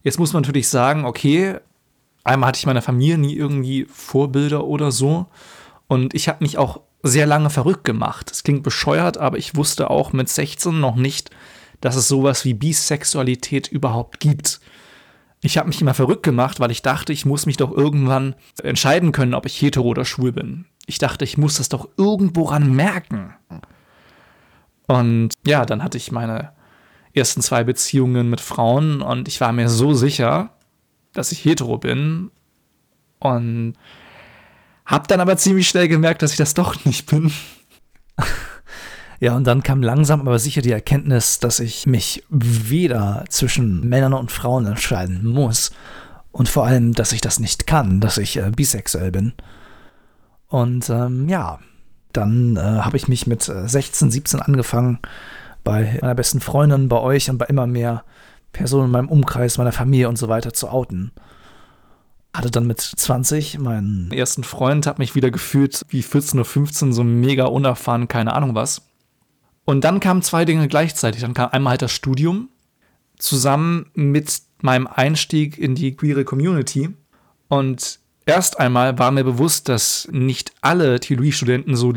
Jetzt 0.03 0.19
muss 0.19 0.33
man 0.33 0.43
natürlich 0.43 0.69
sagen, 0.69 1.05
okay, 1.05 1.59
einmal 2.23 2.49
hatte 2.49 2.59
ich 2.59 2.67
meiner 2.67 2.83
Familie 2.83 3.19
nie 3.19 3.35
irgendwie 3.35 3.87
Vorbilder 3.91 4.65
oder 4.65 4.93
so. 4.93 5.27
Und 5.89 6.15
ich 6.15 6.29
habe 6.29 6.45
mich 6.45 6.57
auch 6.57 6.81
sehr 7.03 7.27
lange 7.27 7.51
verrückt 7.51 7.85
gemacht. 7.85 8.31
Es 8.31 8.45
klingt 8.45 8.63
bescheuert, 8.63 9.19
aber 9.19 9.39
ich 9.39 9.57
wusste 9.57 9.91
auch 9.91 10.13
mit 10.13 10.29
16 10.29 10.79
noch 10.79 10.97
nicht, 10.97 11.31
dass 11.85 11.97
es 11.97 12.09
sowas 12.09 12.47
wie 12.47 12.55
Bisexualität 12.55 13.69
überhaupt 13.69 14.19
gibt. 14.19 14.59
Ich 15.43 15.59
habe 15.59 15.69
mich 15.69 15.83
immer 15.83 15.93
verrückt 15.93 16.23
gemacht, 16.23 16.59
weil 16.59 16.71
ich 16.71 16.81
dachte, 16.81 17.13
ich 17.13 17.27
muss 17.27 17.45
mich 17.45 17.59
doch 17.59 17.71
irgendwann 17.71 18.35
entscheiden 18.63 19.13
können, 19.13 19.35
ob 19.35 19.45
ich 19.45 19.61
hetero 19.61 19.89
oder 19.89 20.07
schwul 20.07 20.33
bin. 20.33 20.65
Ich 20.87 20.99
dachte, 20.99 21.27
ich 21.27 21.37
muss 21.37 21.59
das 21.59 21.69
doch 21.69 21.91
irgendwo 21.99 22.45
ran 22.45 22.73
merken. 22.73 23.35
Und 24.87 25.35
ja, 25.47 25.67
dann 25.67 25.83
hatte 25.83 25.99
ich 25.99 26.11
meine 26.11 26.53
ersten 27.13 27.43
zwei 27.43 27.65
Beziehungen 27.65 28.31
mit 28.31 28.41
Frauen 28.41 29.03
und 29.03 29.29
ich 29.29 29.43
war 29.43 29.53
mir 29.53 29.69
so 29.69 29.93
sicher, 29.93 30.57
dass 31.13 31.33
ich 31.33 31.45
hetero 31.45 31.77
bin 31.77 32.31
und 33.19 33.75
hab 34.87 35.07
dann 35.09 35.21
aber 35.21 35.37
ziemlich 35.37 35.69
schnell 35.69 35.89
gemerkt, 35.89 36.23
dass 36.23 36.31
ich 36.31 36.39
das 36.39 36.55
doch 36.55 36.83
nicht 36.87 37.05
bin. 37.11 37.31
Ja, 39.21 39.37
und 39.37 39.47
dann 39.47 39.63
kam 39.63 39.83
langsam 39.83 40.21
aber 40.21 40.39
sicher 40.39 40.63
die 40.63 40.73
Erkenntnis, 40.73 41.39
dass 41.39 41.61
ich 41.61 41.87
mich 41.87 42.25
weder 42.29 43.25
zwischen 43.29 43.89
Männern 43.89 44.13
und 44.13 44.33
Frauen 44.33 44.67
entscheiden 44.67 45.27
muss 45.27 45.71
und 46.33 46.49
vor 46.49 46.67
allem, 46.67 46.95
dass 46.95 47.13
ich 47.13 47.21
das 47.21 47.39
nicht 47.39 47.67
kann, 47.67 48.01
dass 48.01 48.19
ich 48.19 48.37
äh, 48.37 48.51
bisexuell 48.51 49.13
bin. 49.13 49.35
Und 50.49 50.91
ähm, 50.91 51.29
ja, 51.29 51.61
dann 52.13 52.57
äh, 52.57 52.61
habe 52.61 52.97
ich 52.97 53.09
mich 53.09 53.27
mit 53.27 53.43
16, 53.43 54.09
äh, 54.09 54.11
17 54.11 54.41
angefangen, 54.41 54.99
bei 55.63 55.99
meiner 56.01 56.15
besten 56.15 56.41
Freundin, 56.41 56.89
bei 56.89 56.99
euch 56.99 57.31
und 57.31 57.39
bei 57.39 57.47
immer 57.47 57.67
mehr 57.67 58.05
Personen 58.53 58.87
in 58.87 58.91
meinem 58.91 59.09
Umkreis, 59.09 59.59
meiner 59.59 59.73
Familie 59.73 60.09
und 60.09 60.17
so 60.17 60.29
weiter 60.29 60.53
zu 60.53 60.69
outen. 60.69 61.13
Hatte 62.35 62.51
dann 62.51 62.67
mit 62.67 62.81
20 62.81 63.59
meinen 63.59 64.11
ersten 64.11 64.45
Freund, 64.45 64.87
habe 64.87 65.03
mich 65.03 65.15
wieder 65.15 65.31
gefühlt 65.31 65.83
wie 65.89 66.03
14 66.03 66.41
oder 66.41 66.49
15, 66.49 66.93
so 66.93 67.05
mega 67.05 67.45
unerfahren, 67.45 68.09
keine 68.09 68.33
Ahnung 68.33 68.55
was. 68.55 68.83
Und 69.65 69.83
dann 69.85 70.01
kamen 70.01 70.23
zwei 70.23 70.45
Dinge 70.45 70.69
gleichzeitig. 70.69 71.23
Dann 71.23 71.35
kam 71.35 71.51
einmal 71.51 71.73
halt 71.73 71.83
das 71.83 71.93
Studium 71.93 72.49
zusammen 73.19 73.91
mit 73.95 74.43
meinem 74.61 74.87
Einstieg 74.87 75.59
in 75.59 75.75
die 75.75 75.97
queere 75.97 76.25
Community. 76.25 76.91
Und 77.49 78.01
erst 78.27 78.59
einmal 78.59 78.99
war 78.99 79.11
mir 79.11 79.25
bewusst, 79.25 79.69
dass 79.69 80.09
nicht 80.11 80.53
alle 80.61 81.01
Theologiestudenten 81.01 81.77
so 81.77 81.95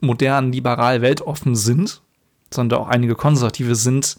modern, 0.00 0.52
liberal, 0.52 1.02
weltoffen 1.02 1.54
sind, 1.54 2.02
sondern 2.52 2.80
auch 2.80 2.88
einige 2.88 3.14
Konservative 3.14 3.74
sind 3.74 4.18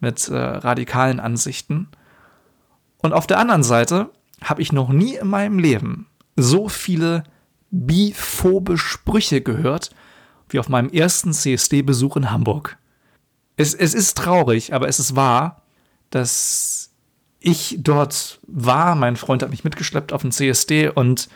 mit 0.00 0.28
äh, 0.28 0.36
radikalen 0.36 1.20
Ansichten. 1.20 1.88
Und 2.98 3.12
auf 3.12 3.26
der 3.26 3.38
anderen 3.38 3.62
Seite 3.62 4.10
habe 4.42 4.62
ich 4.62 4.72
noch 4.72 4.90
nie 4.90 5.16
in 5.16 5.28
meinem 5.28 5.58
Leben 5.58 6.06
so 6.36 6.68
viele 6.68 7.24
biphobe 7.70 8.78
Sprüche 8.78 9.40
gehört, 9.40 9.90
wie 10.48 10.58
auf 10.58 10.68
meinem 10.68 10.90
ersten 10.90 11.32
CSD-Besuch 11.32 12.16
in 12.16 12.30
Hamburg. 12.30 12.78
Es, 13.56 13.74
es 13.74 13.94
ist 13.94 14.16
traurig, 14.16 14.72
aber 14.72 14.88
es 14.88 14.98
ist 14.98 15.16
wahr, 15.16 15.62
dass 16.10 16.90
ich 17.40 17.76
dort 17.80 18.40
war. 18.46 18.94
Mein 18.94 19.16
Freund 19.16 19.42
hat 19.42 19.50
mich 19.50 19.64
mitgeschleppt 19.64 20.12
auf 20.12 20.22
den 20.22 20.32
CSD 20.32 20.88
und 20.88 21.28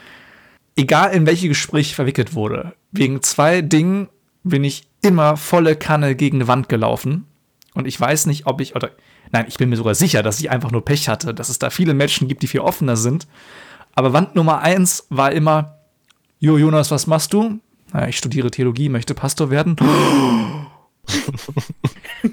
egal 0.76 1.12
in 1.12 1.26
welche 1.26 1.48
Gespräche 1.48 1.94
verwickelt 1.94 2.34
wurde, 2.34 2.74
wegen 2.90 3.22
zwei 3.22 3.62
Dingen 3.62 4.08
bin 4.44 4.64
ich 4.64 4.88
immer 5.02 5.36
volle 5.36 5.76
Kanne 5.76 6.14
gegen 6.14 6.40
die 6.40 6.48
Wand 6.48 6.68
gelaufen. 6.68 7.26
Und 7.74 7.86
ich 7.86 7.98
weiß 7.98 8.26
nicht, 8.26 8.46
ob 8.46 8.60
ich, 8.60 8.76
oder 8.76 8.90
nein, 9.30 9.46
ich 9.48 9.56
bin 9.56 9.68
mir 9.68 9.76
sogar 9.76 9.94
sicher, 9.94 10.22
dass 10.22 10.40
ich 10.40 10.50
einfach 10.50 10.70
nur 10.70 10.84
Pech 10.84 11.08
hatte, 11.08 11.34
dass 11.34 11.48
es 11.48 11.58
da 11.58 11.70
viele 11.70 11.94
Menschen 11.94 12.28
gibt, 12.28 12.42
die 12.42 12.48
viel 12.48 12.60
offener 12.60 12.96
sind. 12.96 13.26
Aber 13.94 14.12
Wand 14.12 14.34
Nummer 14.34 14.60
eins 14.60 15.06
war 15.10 15.32
immer, 15.32 15.78
Jo, 16.38 16.58
Jonas, 16.58 16.90
was 16.90 17.06
machst 17.06 17.32
du? 17.32 17.60
Naja, 17.92 18.08
ich 18.08 18.16
studiere 18.16 18.50
Theologie, 18.50 18.88
möchte 18.88 19.14
Pastor 19.14 19.50
werden. 19.50 19.76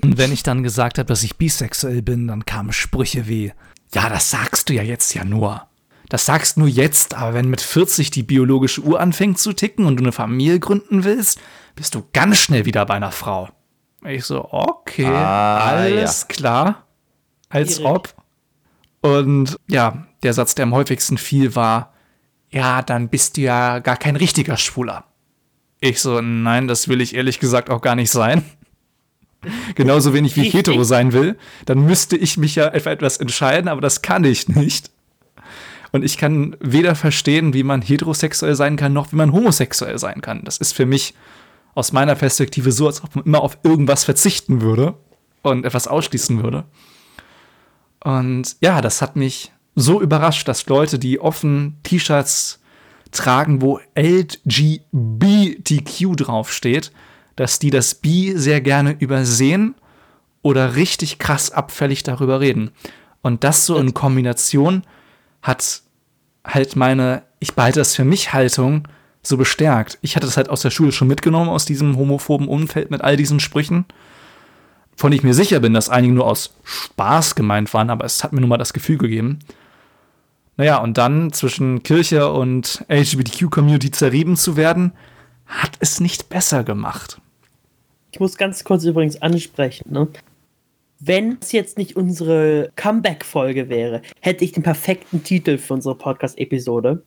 Und 0.03 0.17
wenn 0.17 0.31
ich 0.31 0.43
dann 0.43 0.63
gesagt 0.63 0.97
habe, 0.99 1.07
dass 1.07 1.23
ich 1.23 1.37
bisexuell 1.37 2.01
bin, 2.01 2.27
dann 2.27 2.45
kamen 2.45 2.71
Sprüche 2.71 3.27
wie, 3.27 3.51
ja, 3.93 4.09
das 4.09 4.29
sagst 4.29 4.69
du 4.69 4.73
ja 4.73 4.83
jetzt 4.83 5.13
ja 5.15 5.25
nur. 5.25 5.65
Das 6.09 6.25
sagst 6.25 6.57
nur 6.57 6.67
jetzt, 6.67 7.13
aber 7.15 7.33
wenn 7.35 7.49
mit 7.49 7.61
40 7.61 8.09
die 8.11 8.23
biologische 8.23 8.81
Uhr 8.81 8.99
anfängt 8.99 9.37
zu 9.37 9.53
ticken 9.53 9.85
und 9.85 9.97
du 9.97 10.03
eine 10.03 10.11
Familie 10.11 10.59
gründen 10.59 11.03
willst, 11.03 11.39
bist 11.75 11.93
du 11.95 12.03
ganz 12.13 12.37
schnell 12.37 12.65
wieder 12.65 12.85
bei 12.85 12.95
einer 12.95 13.11
Frau. 13.11 13.49
Ich 14.05 14.25
so, 14.25 14.47
okay, 14.51 15.05
ah, 15.05 15.57
alles 15.57 16.21
ja. 16.21 16.27
klar. 16.27 16.87
Als 17.49 17.79
ob. 17.79 18.15
Und 19.01 19.57
ja, 19.67 20.07
der 20.23 20.33
Satz, 20.33 20.55
der 20.55 20.63
am 20.63 20.73
häufigsten 20.73 21.17
fiel, 21.17 21.55
war, 21.55 21.93
ja, 22.49 22.81
dann 22.81 23.09
bist 23.09 23.37
du 23.37 23.41
ja 23.41 23.79
gar 23.79 23.97
kein 23.97 24.15
richtiger 24.15 24.57
Schwuler. 24.57 25.05
Ich 25.81 26.01
so, 26.01 26.21
nein, 26.21 26.67
das 26.67 26.87
will 26.87 27.01
ich 27.01 27.15
ehrlich 27.15 27.39
gesagt 27.39 27.69
auch 27.69 27.81
gar 27.81 27.95
nicht 27.95 28.11
sein. 28.11 28.43
Genauso 29.75 30.13
wenig 30.13 30.35
wie 30.35 30.47
ich 30.47 30.53
hetero 30.53 30.83
sein 30.83 31.13
will. 31.13 31.37
Dann 31.65 31.85
müsste 31.85 32.17
ich 32.17 32.37
mich 32.37 32.55
ja 32.55 32.71
für 32.71 32.89
etwas 32.89 33.17
entscheiden, 33.17 33.69
aber 33.69 33.81
das 33.81 34.01
kann 34.01 34.23
ich 34.25 34.49
nicht. 34.49 34.91
Und 35.91 36.03
ich 36.03 36.17
kann 36.17 36.55
weder 36.59 36.95
verstehen, 36.95 37.53
wie 37.53 37.63
man 37.63 37.81
heterosexuell 37.81 38.55
sein 38.55 38.75
kann, 38.75 38.93
noch 38.93 39.11
wie 39.11 39.15
man 39.15 39.31
homosexuell 39.31 39.97
sein 39.97 40.21
kann. 40.21 40.43
Das 40.43 40.57
ist 40.57 40.73
für 40.73 40.85
mich 40.85 41.15
aus 41.73 41.93
meiner 41.93 42.15
Perspektive 42.15 42.71
so, 42.71 42.87
als 42.87 43.03
ob 43.03 43.15
man 43.15 43.25
immer 43.25 43.41
auf 43.41 43.57
irgendwas 43.63 44.03
verzichten 44.03 44.61
würde 44.61 44.95
und 45.41 45.65
etwas 45.65 45.87
ausschließen 45.87 46.43
würde. 46.43 46.65
Und 48.03 48.57
ja, 48.61 48.81
das 48.81 49.01
hat 49.01 49.15
mich 49.15 49.51
so 49.75 50.01
überrascht, 50.01 50.47
dass 50.47 50.67
Leute, 50.67 50.99
die 50.99 51.19
offen 51.19 51.77
T-Shirts 51.83 52.59
tragen, 53.11 53.61
wo 53.61 53.79
LGBTQ 53.97 54.55
draufsteht, 56.15 56.91
dass 57.35 57.59
die 57.59 57.69
das 57.69 57.95
B 57.95 58.35
sehr 58.35 58.61
gerne 58.61 58.95
übersehen 58.99 59.75
oder 60.41 60.75
richtig 60.75 61.19
krass 61.19 61.51
abfällig 61.51 62.03
darüber 62.03 62.39
reden. 62.39 62.71
Und 63.21 63.43
das 63.43 63.65
so 63.65 63.77
in 63.77 63.93
Kombination 63.93 64.83
hat 65.41 65.81
halt 66.45 66.75
meine 66.75 67.23
Ich 67.39 67.53
behalte 67.53 67.79
das 67.79 67.95
für 67.95 68.03
mich 68.05 68.33
Haltung 68.33 68.87
so 69.21 69.37
bestärkt. 69.37 69.97
Ich 70.01 70.15
hatte 70.15 70.25
das 70.25 70.37
halt 70.37 70.49
aus 70.49 70.61
der 70.61 70.71
Schule 70.71 70.91
schon 70.91 71.07
mitgenommen, 71.07 71.49
aus 71.49 71.65
diesem 71.65 71.97
homophoben 71.97 72.47
Umfeld 72.47 72.91
mit 72.91 73.01
all 73.01 73.17
diesen 73.17 73.39
Sprüchen, 73.39 73.85
von 74.95 75.11
denen 75.11 75.19
ich 75.19 75.23
mir 75.23 75.33
sicher 75.33 75.59
bin, 75.59 75.73
dass 75.73 75.89
einige 75.89 76.13
nur 76.13 76.25
aus 76.25 76.53
Spaß 76.63 77.35
gemeint 77.35 77.73
waren, 77.73 77.89
aber 77.89 78.05
es 78.05 78.23
hat 78.23 78.33
mir 78.33 78.41
nun 78.41 78.49
mal 78.49 78.57
das 78.57 78.73
Gefühl 78.73 78.97
gegeben. 78.97 79.39
Naja, 80.59 80.77
und 80.79 80.97
dann 80.97 81.31
zwischen 81.31 81.83
Kirche 81.83 82.29
und 82.33 82.83
LGBTQ-Community 82.89 83.91
zerrieben 83.91 84.35
zu 84.35 84.57
werden, 84.57 84.91
hat 85.45 85.77
es 85.79 86.01
nicht 86.01 86.27
besser 86.27 86.65
gemacht. 86.65 87.21
Ich 88.11 88.19
muss 88.19 88.35
ganz 88.35 88.65
kurz 88.65 88.83
übrigens 88.83 89.21
ansprechen, 89.21 89.93
ne? 89.93 90.09
Wenn 90.99 91.37
es 91.39 91.53
jetzt 91.53 91.77
nicht 91.77 91.95
unsere 91.95 92.73
Comeback-Folge 92.75 93.69
wäre, 93.69 94.01
hätte 94.19 94.43
ich 94.43 94.51
den 94.51 94.63
perfekten 94.63 95.23
Titel 95.23 95.57
für 95.57 95.75
unsere 95.75 95.95
Podcast-Episode. 95.95 97.03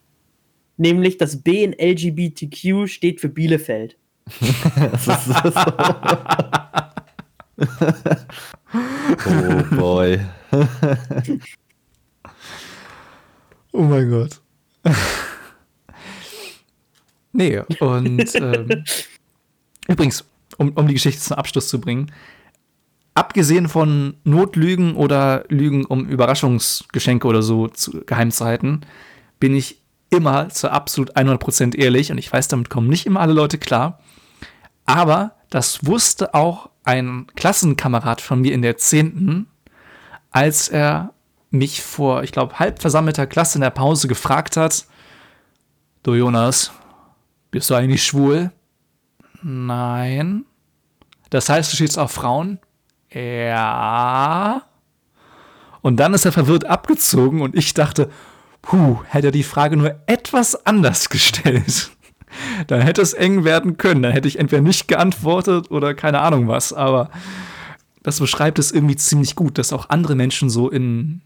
Nämlich 0.78 1.18
das 1.18 1.42
B 1.42 1.62
in 1.62 1.74
LGBTQ 1.74 2.88
steht 2.88 3.20
für 3.20 3.28
Bielefeld. 3.28 3.98
das 4.92 5.08
ist 5.08 5.26
so. 5.26 5.72
oh 9.28 9.76
boy. 9.76 10.20
Oh 13.72 13.82
mein 13.82 14.10
Gott. 14.10 14.40
nee, 17.32 17.58
und 17.80 18.34
ähm, 18.34 18.84
übrigens, 19.88 20.24
um, 20.58 20.72
um 20.72 20.86
die 20.86 20.94
Geschichte 20.94 21.22
zum 21.22 21.36
Abschluss 21.36 21.68
zu 21.68 21.80
bringen, 21.80 22.12
abgesehen 23.14 23.68
von 23.68 24.16
Notlügen 24.24 24.94
oder 24.94 25.44
Lügen, 25.48 25.84
um 25.84 26.06
Überraschungsgeschenke 26.06 27.26
oder 27.26 27.42
so 27.42 27.68
zu, 27.68 28.02
geheim 28.04 28.30
zu 28.30 28.44
halten, 28.44 28.82
bin 29.40 29.54
ich 29.54 29.82
immer 30.10 30.50
zu 30.50 30.70
absolut 30.70 31.16
100% 31.16 31.74
ehrlich 31.76 32.12
und 32.12 32.18
ich 32.18 32.30
weiß, 32.30 32.48
damit 32.48 32.68
kommen 32.68 32.88
nicht 32.88 33.06
immer 33.06 33.20
alle 33.20 33.32
Leute 33.32 33.58
klar. 33.58 34.00
Aber 34.84 35.36
das 35.48 35.86
wusste 35.86 36.34
auch 36.34 36.70
ein 36.84 37.26
Klassenkamerad 37.34 38.20
von 38.20 38.40
mir 38.40 38.52
in 38.52 38.62
der 38.62 38.76
10., 38.76 39.46
als 40.30 40.68
er 40.68 41.14
mich 41.52 41.82
vor, 41.82 42.22
ich 42.24 42.32
glaube, 42.32 42.58
halb 42.58 42.80
versammelter 42.80 43.26
Klasse 43.26 43.58
in 43.58 43.62
der 43.62 43.70
Pause 43.70 44.08
gefragt 44.08 44.56
hat, 44.56 44.86
du 46.02 46.14
Jonas, 46.14 46.72
bist 47.50 47.70
du 47.70 47.74
eigentlich 47.74 48.04
schwul? 48.04 48.50
Nein. 49.42 50.44
Das 51.30 51.48
heißt, 51.48 51.70
du 51.72 51.76
stehst 51.76 51.98
auf 51.98 52.10
Frauen? 52.10 52.58
Ja. 53.12 54.62
Und 55.82 55.96
dann 55.98 56.14
ist 56.14 56.24
er 56.24 56.32
verwirrt 56.32 56.64
abgezogen 56.64 57.42
und 57.42 57.56
ich 57.56 57.74
dachte, 57.74 58.10
puh, 58.62 59.00
hätte 59.08 59.28
er 59.28 59.32
die 59.32 59.42
Frage 59.42 59.76
nur 59.76 59.96
etwas 60.06 60.66
anders 60.66 61.10
gestellt. 61.10 61.90
Dann 62.66 62.80
hätte 62.80 63.02
es 63.02 63.12
eng 63.12 63.44
werden 63.44 63.76
können. 63.76 64.02
Dann 64.02 64.12
hätte 64.12 64.26
ich 64.26 64.38
entweder 64.38 64.62
nicht 64.62 64.88
geantwortet 64.88 65.70
oder 65.70 65.92
keine 65.92 66.20
Ahnung 66.20 66.48
was. 66.48 66.72
Aber 66.72 67.10
das 68.02 68.20
beschreibt 68.20 68.58
es 68.58 68.72
irgendwie 68.72 68.96
ziemlich 68.96 69.36
gut, 69.36 69.58
dass 69.58 69.72
auch 69.72 69.90
andere 69.90 70.14
Menschen 70.14 70.48
so 70.48 70.70
in 70.70 71.20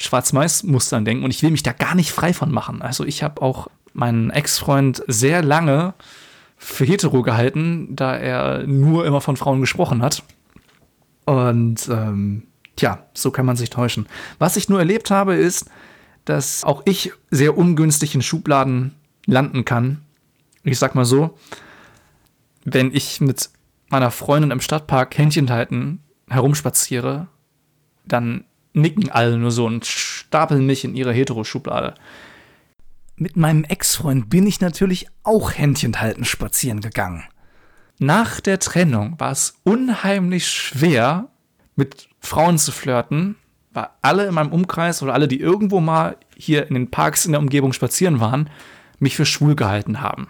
Schwarz-Weiß-Mustern 0.00 1.04
denken 1.04 1.24
und 1.24 1.30
ich 1.30 1.42
will 1.42 1.50
mich 1.50 1.62
da 1.62 1.72
gar 1.72 1.94
nicht 1.94 2.12
frei 2.12 2.32
von 2.32 2.50
machen. 2.50 2.82
Also 2.82 3.04
ich 3.04 3.22
habe 3.22 3.42
auch 3.42 3.68
meinen 3.92 4.30
Ex-Freund 4.30 5.02
sehr 5.06 5.42
lange 5.42 5.94
für 6.56 6.84
hetero 6.84 7.22
gehalten, 7.22 7.96
da 7.96 8.16
er 8.16 8.66
nur 8.66 9.06
immer 9.06 9.20
von 9.20 9.36
Frauen 9.36 9.60
gesprochen 9.60 10.02
hat. 10.02 10.22
Und 11.24 11.88
ähm, 11.88 12.44
tja, 12.76 13.06
so 13.14 13.30
kann 13.30 13.46
man 13.46 13.56
sich 13.56 13.70
täuschen. 13.70 14.06
Was 14.38 14.56
ich 14.56 14.68
nur 14.68 14.78
erlebt 14.78 15.10
habe, 15.10 15.34
ist, 15.34 15.70
dass 16.24 16.64
auch 16.64 16.82
ich 16.84 17.12
sehr 17.30 17.56
ungünstig 17.56 18.14
in 18.14 18.22
Schubladen 18.22 18.94
landen 19.26 19.64
kann. 19.64 20.02
Ich 20.64 20.78
sag 20.78 20.94
mal 20.94 21.04
so, 21.04 21.38
wenn 22.64 22.94
ich 22.94 23.20
mit 23.20 23.50
meiner 23.88 24.10
Freundin 24.10 24.50
im 24.50 24.60
Stadtpark 24.60 25.16
Händchen 25.16 25.50
halten 25.50 26.00
herumspaziere, 26.28 27.26
dann 28.04 28.44
nicken 28.72 29.10
alle 29.10 29.36
nur 29.36 29.50
so 29.50 29.66
und 29.66 29.86
stapeln 29.86 30.66
mich 30.66 30.84
in 30.84 30.94
ihre 30.94 31.12
Hetero-Schublade. 31.12 31.94
Mit 33.16 33.36
meinem 33.36 33.64
Ex-Freund 33.64 34.30
bin 34.30 34.46
ich 34.46 34.60
natürlich 34.60 35.06
auch 35.22 35.52
Händchen 35.52 36.00
halten 36.00 36.24
spazieren 36.24 36.80
gegangen. 36.80 37.24
Nach 37.98 38.40
der 38.40 38.58
Trennung 38.58 39.20
war 39.20 39.32
es 39.32 39.60
unheimlich 39.62 40.48
schwer, 40.48 41.28
mit 41.76 42.08
Frauen 42.20 42.58
zu 42.58 42.72
flirten, 42.72 43.36
weil 43.72 43.88
alle 44.02 44.26
in 44.26 44.34
meinem 44.34 44.52
Umkreis 44.52 45.02
oder 45.02 45.14
alle, 45.14 45.28
die 45.28 45.40
irgendwo 45.40 45.80
mal 45.80 46.16
hier 46.36 46.66
in 46.66 46.74
den 46.74 46.90
Parks 46.90 47.26
in 47.26 47.32
der 47.32 47.40
Umgebung 47.40 47.72
spazieren 47.72 48.20
waren, 48.20 48.48
mich 48.98 49.16
für 49.16 49.26
schwul 49.26 49.54
gehalten 49.54 50.00
haben. 50.00 50.28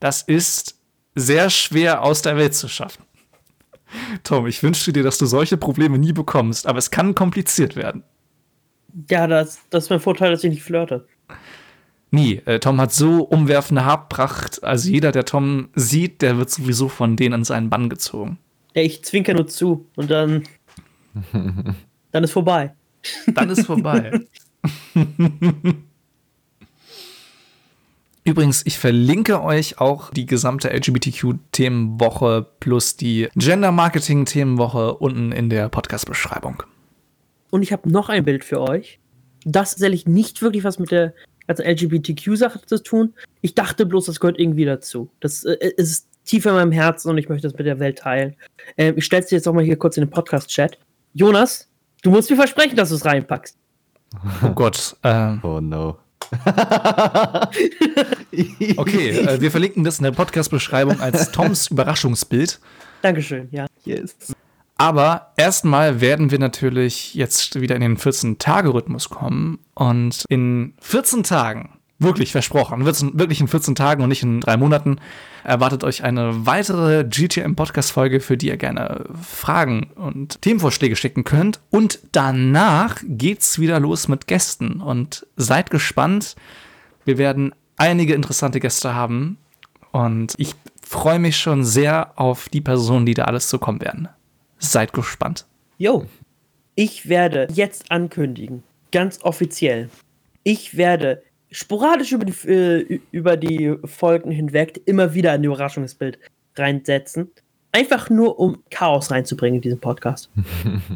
Das 0.00 0.22
ist 0.22 0.76
sehr 1.14 1.50
schwer 1.50 2.02
aus 2.02 2.22
der 2.22 2.36
Welt 2.36 2.54
zu 2.54 2.68
schaffen. 2.68 3.04
Tom, 4.24 4.46
ich 4.46 4.62
wünschte 4.62 4.92
dir, 4.92 5.02
dass 5.02 5.18
du 5.18 5.26
solche 5.26 5.56
Probleme 5.56 5.98
nie 5.98 6.12
bekommst, 6.12 6.66
aber 6.66 6.78
es 6.78 6.90
kann 6.90 7.14
kompliziert 7.14 7.76
werden. 7.76 8.02
Ja, 9.10 9.26
das, 9.26 9.60
das 9.70 9.84
ist 9.84 9.90
mein 9.90 10.00
Vorteil, 10.00 10.30
dass 10.30 10.44
ich 10.44 10.50
nicht 10.50 10.62
flirte. 10.62 11.06
Nie. 12.10 12.42
Äh, 12.44 12.60
Tom 12.60 12.80
hat 12.80 12.92
so 12.92 13.22
umwerfende 13.22 13.84
Haarpracht. 13.84 14.62
Also 14.62 14.90
jeder, 14.90 15.12
der 15.12 15.24
Tom 15.24 15.70
sieht, 15.74 16.20
der 16.20 16.36
wird 16.36 16.50
sowieso 16.50 16.88
von 16.88 17.16
denen 17.16 17.34
an 17.34 17.44
seinen 17.44 17.70
Bann 17.70 17.88
gezogen. 17.88 18.38
Ja, 18.74 18.82
ich 18.82 19.02
zwinker 19.02 19.34
nur 19.34 19.46
zu 19.46 19.86
und 19.96 20.10
dann. 20.10 20.44
dann 22.12 22.24
ist 22.24 22.32
vorbei. 22.32 22.74
Dann 23.26 23.50
ist 23.50 23.66
vorbei. 23.66 24.20
Übrigens, 28.24 28.64
ich 28.64 28.78
verlinke 28.78 29.42
euch 29.42 29.80
auch 29.80 30.10
die 30.10 30.26
gesamte 30.26 30.70
LGBTQ-Themenwoche 30.70 32.46
plus 32.60 32.96
die 32.96 33.28
Gender-Marketing-Themenwoche 33.34 34.94
unten 34.94 35.32
in 35.32 35.50
der 35.50 35.68
Podcast-Beschreibung. 35.68 36.62
Und 37.50 37.62
ich 37.62 37.72
habe 37.72 37.90
noch 37.90 38.08
ein 38.08 38.24
Bild 38.24 38.44
für 38.44 38.60
euch. 38.60 39.00
Das 39.44 39.70
ist 39.70 39.74
tatsächlich 39.74 40.06
nicht 40.06 40.40
wirklich 40.40 40.62
was 40.62 40.78
mit 40.78 40.92
der 40.92 41.14
ganzen 41.48 41.66
LGBTQ-Sache 41.66 42.64
zu 42.64 42.80
tun. 42.80 43.14
Ich 43.40 43.56
dachte 43.56 43.86
bloß, 43.86 44.06
das 44.06 44.20
gehört 44.20 44.38
irgendwie 44.38 44.64
dazu. 44.64 45.10
Das 45.18 45.44
äh, 45.44 45.72
ist 45.76 46.06
tief 46.24 46.46
in 46.46 46.52
meinem 46.52 46.72
Herzen 46.72 47.10
und 47.10 47.18
ich 47.18 47.28
möchte 47.28 47.48
das 47.48 47.58
mit 47.58 47.66
der 47.66 47.80
Welt 47.80 47.98
teilen. 47.98 48.36
Äh, 48.76 48.92
ich 48.96 49.04
stelle 49.04 49.24
es 49.24 49.28
dir 49.28 49.36
jetzt 49.36 49.48
auch 49.48 49.52
mal 49.52 49.64
hier 49.64 49.76
kurz 49.76 49.96
in 49.96 50.04
den 50.04 50.10
Podcast-Chat. 50.10 50.78
Jonas, 51.12 51.68
du 52.02 52.10
musst 52.10 52.30
mir 52.30 52.36
versprechen, 52.36 52.76
dass 52.76 52.90
du 52.90 52.94
es 52.94 53.04
reinpackst. 53.04 53.58
Oh 54.44 54.50
Gott. 54.54 54.96
Äh, 55.02 55.36
oh 55.42 55.60
no. 55.60 55.98
okay, 58.76 59.10
äh, 59.10 59.40
wir 59.40 59.50
verlinken 59.50 59.84
das 59.84 59.98
in 59.98 60.04
der 60.04 60.12
Podcast-Beschreibung 60.12 61.00
als 61.00 61.32
Toms 61.32 61.68
Überraschungsbild. 61.68 62.60
Dankeschön, 63.02 63.48
ja. 63.50 63.66
Yes. 63.84 64.16
Aber 64.76 65.32
erstmal 65.36 66.00
werden 66.00 66.30
wir 66.30 66.38
natürlich 66.38 67.14
jetzt 67.14 67.60
wieder 67.60 67.76
in 67.76 67.82
den 67.82 67.98
14-Tage-Rhythmus 67.98 69.10
kommen. 69.10 69.58
Und 69.74 70.24
in 70.28 70.74
14 70.80 71.22
Tagen, 71.22 71.78
wirklich 72.02 72.32
versprochen, 72.32 72.84
wirklich 72.84 73.40
in 73.40 73.48
14 73.48 73.74
Tagen 73.74 74.02
und 74.02 74.08
nicht 74.08 74.22
in 74.22 74.40
drei 74.40 74.56
Monaten, 74.56 74.98
erwartet 75.44 75.84
euch 75.84 76.04
eine 76.04 76.46
weitere 76.46 77.04
GTM-Podcast-Folge, 77.04 78.20
für 78.20 78.36
die 78.36 78.48
ihr 78.48 78.56
gerne 78.56 79.04
Fragen 79.20 79.90
und 79.94 80.40
Themenvorschläge 80.42 80.96
schicken 80.96 81.24
könnt. 81.24 81.60
Und 81.70 82.00
danach 82.12 82.98
geht's 83.02 83.58
wieder 83.58 83.80
los 83.80 84.08
mit 84.08 84.26
Gästen. 84.26 84.80
Und 84.80 85.26
seid 85.36 85.70
gespannt. 85.70 86.36
Wir 87.04 87.18
werden 87.18 87.54
einige 87.76 88.14
interessante 88.14 88.60
Gäste 88.60 88.94
haben. 88.94 89.38
Und 89.90 90.34
ich 90.36 90.54
freue 90.82 91.18
mich 91.18 91.36
schon 91.36 91.64
sehr 91.64 92.12
auf 92.16 92.48
die 92.48 92.60
Personen, 92.60 93.06
die 93.06 93.14
da 93.14 93.24
alles 93.24 93.48
zu 93.48 93.58
kommen 93.58 93.80
werden. 93.80 94.08
Seid 94.58 94.92
gespannt. 94.92 95.46
Jo, 95.78 96.06
ich 96.74 97.08
werde 97.08 97.48
jetzt 97.52 97.90
ankündigen, 97.90 98.62
ganz 98.92 99.20
offiziell, 99.22 99.90
ich 100.44 100.76
werde 100.76 101.22
sporadisch 101.52 102.12
über 102.12 102.24
die, 102.24 102.48
äh, 102.48 103.00
über 103.10 103.36
die 103.36 103.76
Folgen 103.84 104.30
hinweg 104.30 104.80
immer 104.86 105.14
wieder 105.14 105.32
ein 105.32 105.44
Überraschungsbild 105.44 106.18
reinsetzen. 106.56 107.30
Einfach 107.70 108.10
nur, 108.10 108.38
um 108.38 108.62
Chaos 108.70 109.10
reinzubringen 109.10 109.56
in 109.56 109.62
diesen 109.62 109.80
Podcast. 109.80 110.30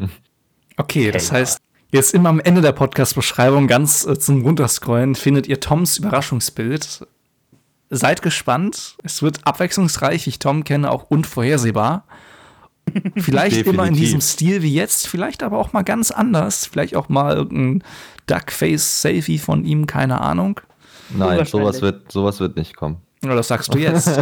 okay, 0.77 1.11
das 1.11 1.31
heißt, 1.31 1.59
jetzt 1.91 2.13
immer 2.13 2.29
am 2.29 2.39
Ende 2.39 2.61
der 2.61 2.73
Podcast-Beschreibung 2.73 3.67
ganz 3.67 4.05
äh, 4.05 4.19
zum 4.19 4.43
Runterscrollen 4.43 5.15
findet 5.15 5.47
ihr 5.47 5.59
Toms 5.59 5.97
Überraschungsbild. 5.97 7.07
Seid 7.89 8.21
gespannt. 8.21 8.97
Es 9.03 9.23
wird 9.23 9.39
abwechslungsreich, 9.47 10.27
ich 10.27 10.39
Tom 10.39 10.63
kenne, 10.65 10.91
auch 10.91 11.09
unvorhersehbar. 11.09 12.05
Vielleicht 13.17 13.65
immer 13.67 13.87
in 13.87 13.93
diesem 13.93 14.21
Stil 14.21 14.61
wie 14.61 14.73
jetzt, 14.73 15.07
vielleicht 15.07 15.43
aber 15.43 15.57
auch 15.57 15.73
mal 15.73 15.83
ganz 15.83 16.11
anders. 16.11 16.65
Vielleicht 16.65 16.95
auch 16.95 17.09
mal 17.09 17.35
irgendein 17.35 17.83
Duckface-Selfie 18.27 19.39
von 19.39 19.65
ihm, 19.65 19.87
keine 19.87 20.21
Ahnung. 20.21 20.59
Nein, 21.09 21.45
sowas 21.45 21.81
wird, 21.81 22.11
sowas 22.11 22.39
wird 22.39 22.55
nicht 22.57 22.75
kommen. 22.75 22.97
Ja, 23.23 23.35
das 23.35 23.47
sagst 23.47 23.73
du 23.73 23.79
jetzt. 23.79 24.07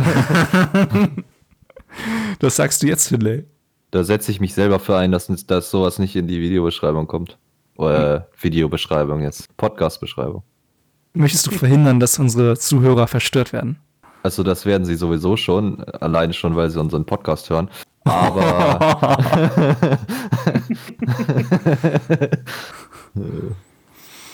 das 2.40 2.56
sagst 2.56 2.82
du 2.84 2.88
jetzt, 2.88 3.08
Finlay. 3.08 3.46
Da 3.92 4.04
setze 4.04 4.32
ich 4.32 4.40
mich 4.40 4.54
selber 4.54 4.80
für 4.80 4.98
ein, 4.98 5.12
dass, 5.12 5.28
dass 5.48 5.72
sowas 5.72 6.00
nicht 6.00 6.16
in 6.16 6.28
die 6.28 6.40
Videobeschreibung 6.40 7.08
kommt. 7.08 7.38
Oder 7.78 8.16
hm. 8.16 8.24
Videobeschreibung 8.42 9.22
jetzt. 9.22 9.56
Podcast-Beschreibung. 9.58 10.44
Möchtest 11.14 11.48
du 11.48 11.52
verhindern, 11.52 12.00
dass 12.00 12.20
unsere 12.20 12.58
Zuhörer 12.58 13.08
verstört 13.08 13.54
werden? 13.54 13.80
Also 14.24 14.44
das 14.44 14.66
werden 14.66 14.86
sie 14.86 14.96
sowieso 14.96 15.38
schon, 15.38 15.84
alleine 15.84 16.34
schon, 16.34 16.56
weil 16.56 16.70
sie 16.70 16.80
unseren 16.80 17.06
Podcast 17.06 17.50
hören. 17.50 17.70
Aber. 18.06 19.18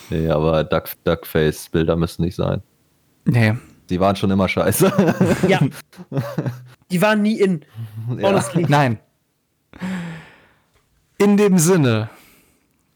nee, 0.09 0.29
aber 0.29 0.63
Duck, 0.65 0.89
Duckface-Bilder 1.05 1.95
müssen 1.95 2.23
nicht 2.23 2.35
sein. 2.35 2.61
Nee. 3.25 3.55
Die 3.89 3.99
waren 3.99 4.15
schon 4.15 4.31
immer 4.31 4.47
scheiße. 4.47 4.91
ja. 5.47 5.59
Die 6.91 7.01
waren 7.01 7.21
nie 7.21 7.39
in. 7.39 7.65
Honestly. 8.21 8.63
Ja. 8.63 8.67
Nein. 8.69 8.99
In 11.17 11.37
dem 11.37 11.57
Sinne, 11.57 12.09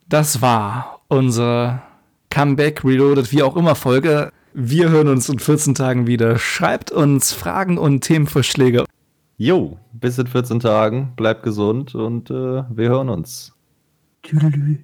das 0.09 0.41
war 0.41 1.01
unsere 1.07 1.81
Comeback, 2.29 2.83
Reloaded, 2.83 3.31
wie 3.31 3.43
auch 3.43 3.55
immer 3.55 3.75
Folge. 3.75 4.33
Wir 4.53 4.89
hören 4.89 5.07
uns 5.07 5.29
in 5.29 5.39
14 5.39 5.75
Tagen 5.75 6.07
wieder. 6.07 6.37
Schreibt 6.37 6.91
uns 6.91 7.31
Fragen 7.31 7.77
und 7.77 8.01
Themenvorschläge 8.01 8.85
Jo, 9.37 9.77
bis 9.91 10.17
in 10.17 10.27
14 10.27 10.59
Tagen. 10.59 11.13
Bleibt 11.15 11.43
gesund 11.43 11.93
und 11.93 12.29
äh, 12.29 12.63
wir 12.69 12.89
hören 12.89 13.09
uns. 13.09 13.53
Tüdelü. 14.23 14.79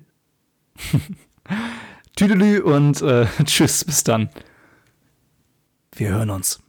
Tüdelü 2.15 2.61
und 2.61 3.01
äh, 3.01 3.25
tschüss, 3.45 3.85
bis 3.85 4.03
dann. 4.03 4.29
Wir 5.95 6.09
hören 6.09 6.29
uns. 6.29 6.60